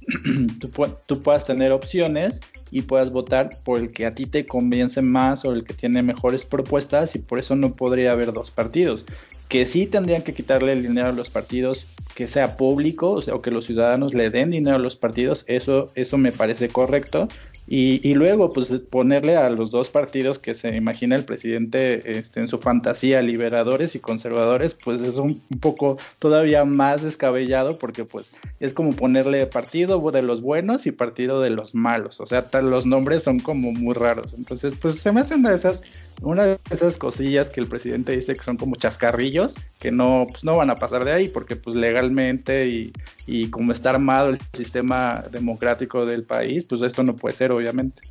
[0.61, 5.45] tú, puedas tener opciones y puedas votar por el que a ti te convence más
[5.45, 9.07] o el que tiene mejores propuestas y por eso no podría haber dos partidos.
[9.49, 13.35] Que sí tendrían que quitarle el dinero a los partidos, que sea público, o sea,
[13.35, 17.27] o que los ciudadanos le den dinero a los partidos, eso me parece correcto,
[17.69, 22.47] y, luego, pues ponerle a los dos partidos que se imagina el presidente este, en
[22.47, 28.73] su fantasía, liberadores y conservadores, pues es un, poco todavía más descabellado porque pues es
[28.73, 32.21] como ponerle partido de los buenos y partido de los malos.
[32.21, 34.35] O sea, los nombres son como muy raros.
[34.35, 35.83] Entonces, pues se me hacen de esas
[36.23, 40.45] una de esas cosillas que el presidente dice que son como chascarrillos, que no, pues
[40.45, 42.93] no van a pasar de ahí, porque pues legalmente y,
[43.27, 48.03] y como está armado el sistema democrático del país, pues esto no puede ser, obviamente.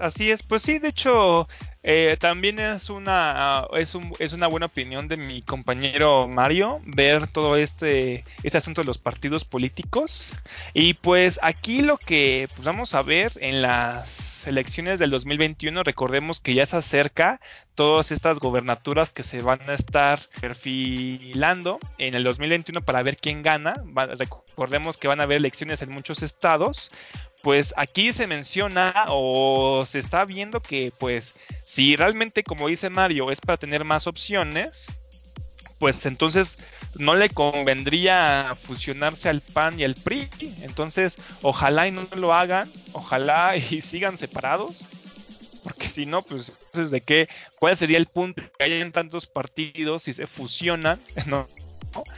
[0.00, 1.48] Así es, pues sí, de hecho,
[1.88, 7.28] eh, también es una, es, un, es una buena opinión de mi compañero Mario ver
[7.28, 10.32] todo este, este asunto de los partidos políticos.
[10.74, 16.40] Y pues aquí lo que pues, vamos a ver en las elecciones del 2021, recordemos
[16.40, 17.40] que ya se acerca
[17.76, 23.42] todas estas gobernaturas que se van a estar perfilando en el 2021 para ver quién
[23.42, 23.74] gana.
[24.18, 26.90] recordemos que van a haber elecciones en muchos estados
[27.42, 31.34] pues aquí se menciona o se está viendo que pues
[31.76, 34.86] si realmente como dice Mario es para tener más opciones,
[35.78, 36.56] pues entonces
[36.96, 40.26] no le convendría fusionarse al PAN y al PRI.
[40.62, 44.86] Entonces, ojalá y no lo hagan, ojalá y sigan separados.
[45.64, 50.04] Porque si no, pues entonces de qué, ¿cuál sería el punto que hayan tantos partidos
[50.04, 50.98] si se fusionan?
[51.26, 51.46] ¿no?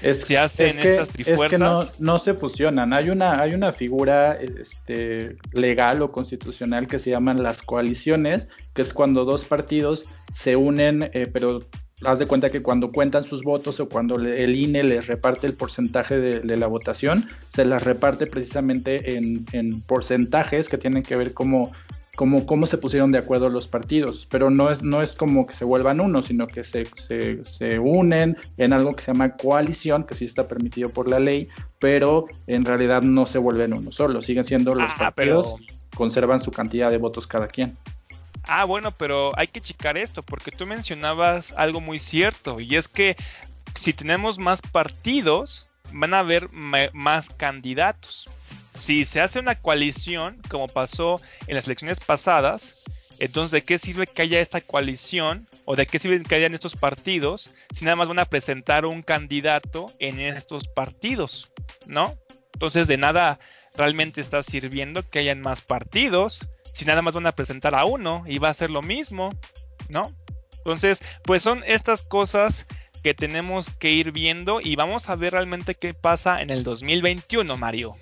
[0.03, 1.53] Es, se hacen estas trifuerzas.
[1.53, 2.93] Es que no, se fusionan.
[2.93, 8.83] Hay una, hay una figura este, legal o constitucional que se llaman las coaliciones, que
[8.83, 11.63] es cuando dos partidos se unen, eh, pero
[12.05, 15.55] haz de cuenta que cuando cuentan sus votos o cuando el INE les reparte el
[15.55, 21.35] porcentaje de, la votación, se las reparte precisamente en, en porcentajes que tienen que ver
[21.35, 21.73] como
[22.19, 25.55] como cómo se pusieron de acuerdo los partidos, pero no es, no es como que
[25.55, 30.17] se vuelvan uno, sino que se, se, unen en algo que se llama coalición, que
[30.17, 31.47] sí está permitido por la ley,
[31.79, 35.55] pero en realidad no se vuelven uno solo, siguen siendo los ah, partidos,
[35.95, 37.79] conservan su cantidad de votos cada quien.
[38.43, 42.89] Ah, bueno, pero hay que checar esto, porque tú mencionabas algo muy cierto, y es
[42.89, 43.15] que
[43.77, 48.29] si tenemos más partidos, van a haber más candidatos
[48.79, 52.77] si se hace una coalición, como pasó en las elecciones pasadas,
[53.19, 56.77] entonces ¿de qué sirve que haya esta coalición o de qué sirve que hayan estos
[56.77, 61.51] partidos si nada más van a presentar un candidato en estos partidos,
[61.87, 62.17] ¿no?
[62.55, 63.41] Entonces de nada
[63.75, 68.23] realmente está sirviendo que hayan más partidos si nada más van a presentar a uno
[68.27, 69.31] y va a ser lo mismo,
[69.89, 70.03] ¿no?
[70.59, 72.67] Entonces, pues son estas cosas
[73.03, 77.57] que tenemos que ir viendo y vamos a ver realmente qué pasa en el 2021,
[77.57, 77.97] Mario.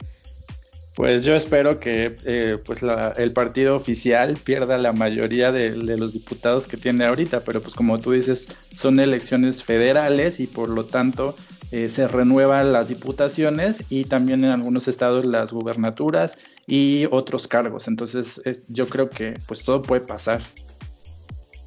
[0.97, 2.81] Pues yo espero que eh, pues
[3.19, 7.99] el partido oficial pierda la mayoría de, los diputados que tiene ahorita, pero pues como
[7.99, 11.37] tú dices, son elecciones federales y por lo tanto
[11.71, 17.89] eh, se renuevan las diputaciones y también en algunos estados las gubernaturas y otros cargos.
[17.89, 20.41] Entonces yo creo que pues todo puede pasar.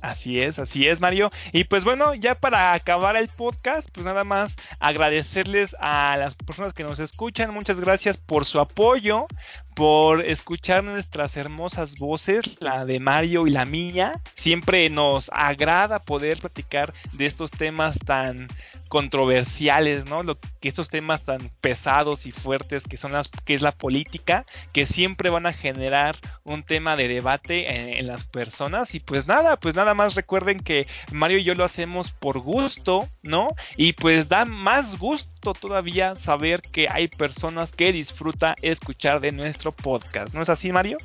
[0.01, 1.29] Así es, así es, Mario.
[1.51, 6.73] Y pues bueno, ya para acabar el podcast, pues nada más agradecerles a las personas
[6.73, 7.53] que nos escuchan.
[7.53, 9.27] Muchas gracias por su apoyo,
[9.75, 14.21] por escuchar nuestras hermosas voces, la de Mario y la mía.
[14.35, 18.47] Siempre nos agrada poder platicar de estos temas tan
[18.89, 20.23] controversiales, ¿no?
[20.23, 24.45] Lo que estos temas tan pesados y fuertes que son las que es la política,
[24.73, 29.57] que siempre van a generar un tema de debate en, las personas y pues nada,
[29.57, 33.49] pues nada más recuerden que Mario y yo lo hacemos por gusto, ¿no?
[33.77, 39.71] Y pues da más gusto todavía saber que hay personas que disfruta escuchar de nuestro
[39.71, 40.97] podcast, ¿no es así, Mario?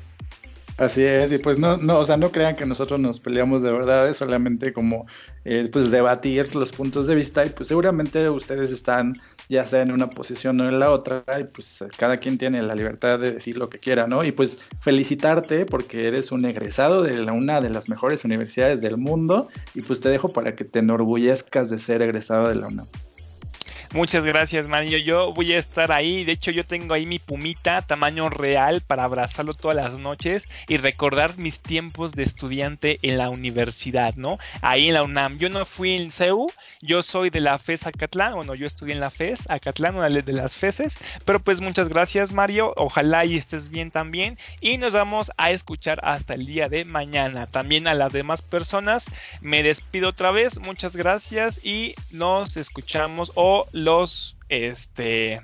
[0.77, 3.71] Así es, y pues no, no, o sea, no crean que nosotros nos peleamos de
[3.71, 5.05] verdad, es solamente como
[5.45, 9.13] eh, pues debatir los puntos de vista y pues seguramente ustedes están
[9.47, 12.75] ya sea en una posición o en la otra y pues cada quien tiene la
[12.75, 14.23] libertad de decir lo que quiera, ¿no?
[14.23, 18.97] Y pues felicitarte porque eres un egresado de la, una de las mejores universidades del
[18.97, 22.87] mundo y pues te dejo para que te enorgullezcas de ser egresado de la UNAM.
[23.93, 24.97] Muchas gracias, Mario.
[24.97, 26.23] Yo voy a estar ahí.
[26.23, 30.77] De hecho, yo tengo ahí mi pumita tamaño real para abrazarlo todas las noches y
[30.77, 34.37] recordar mis tiempos de estudiante en la universidad, ¿no?
[34.61, 35.37] Ahí en la UNAM.
[35.37, 38.35] Yo no fui en CEU, yo soy de la FES Acatlán.
[38.35, 40.97] Bueno, yo estudié en la FES Acatlán, una de las FESes.
[41.23, 42.73] Pero pues muchas gracias, Mario.
[42.77, 44.37] Ojalá y estés bien también.
[44.61, 47.47] Y nos vamos a escuchar hasta el día de mañana.
[47.47, 49.05] También a las demás personas
[49.41, 50.59] me despido otra vez.
[50.59, 55.41] Muchas gracias y nos escuchamos o los, este,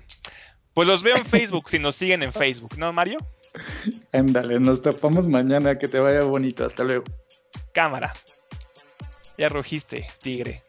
[0.74, 3.18] pues los veo en Facebook si nos siguen en Facebook, ¿no, Mario?
[4.12, 7.06] Ándale, nos topamos mañana, que te vaya bonito, hasta luego.
[7.74, 8.14] Cámara.
[9.38, 10.64] Ya rugiste, tigre.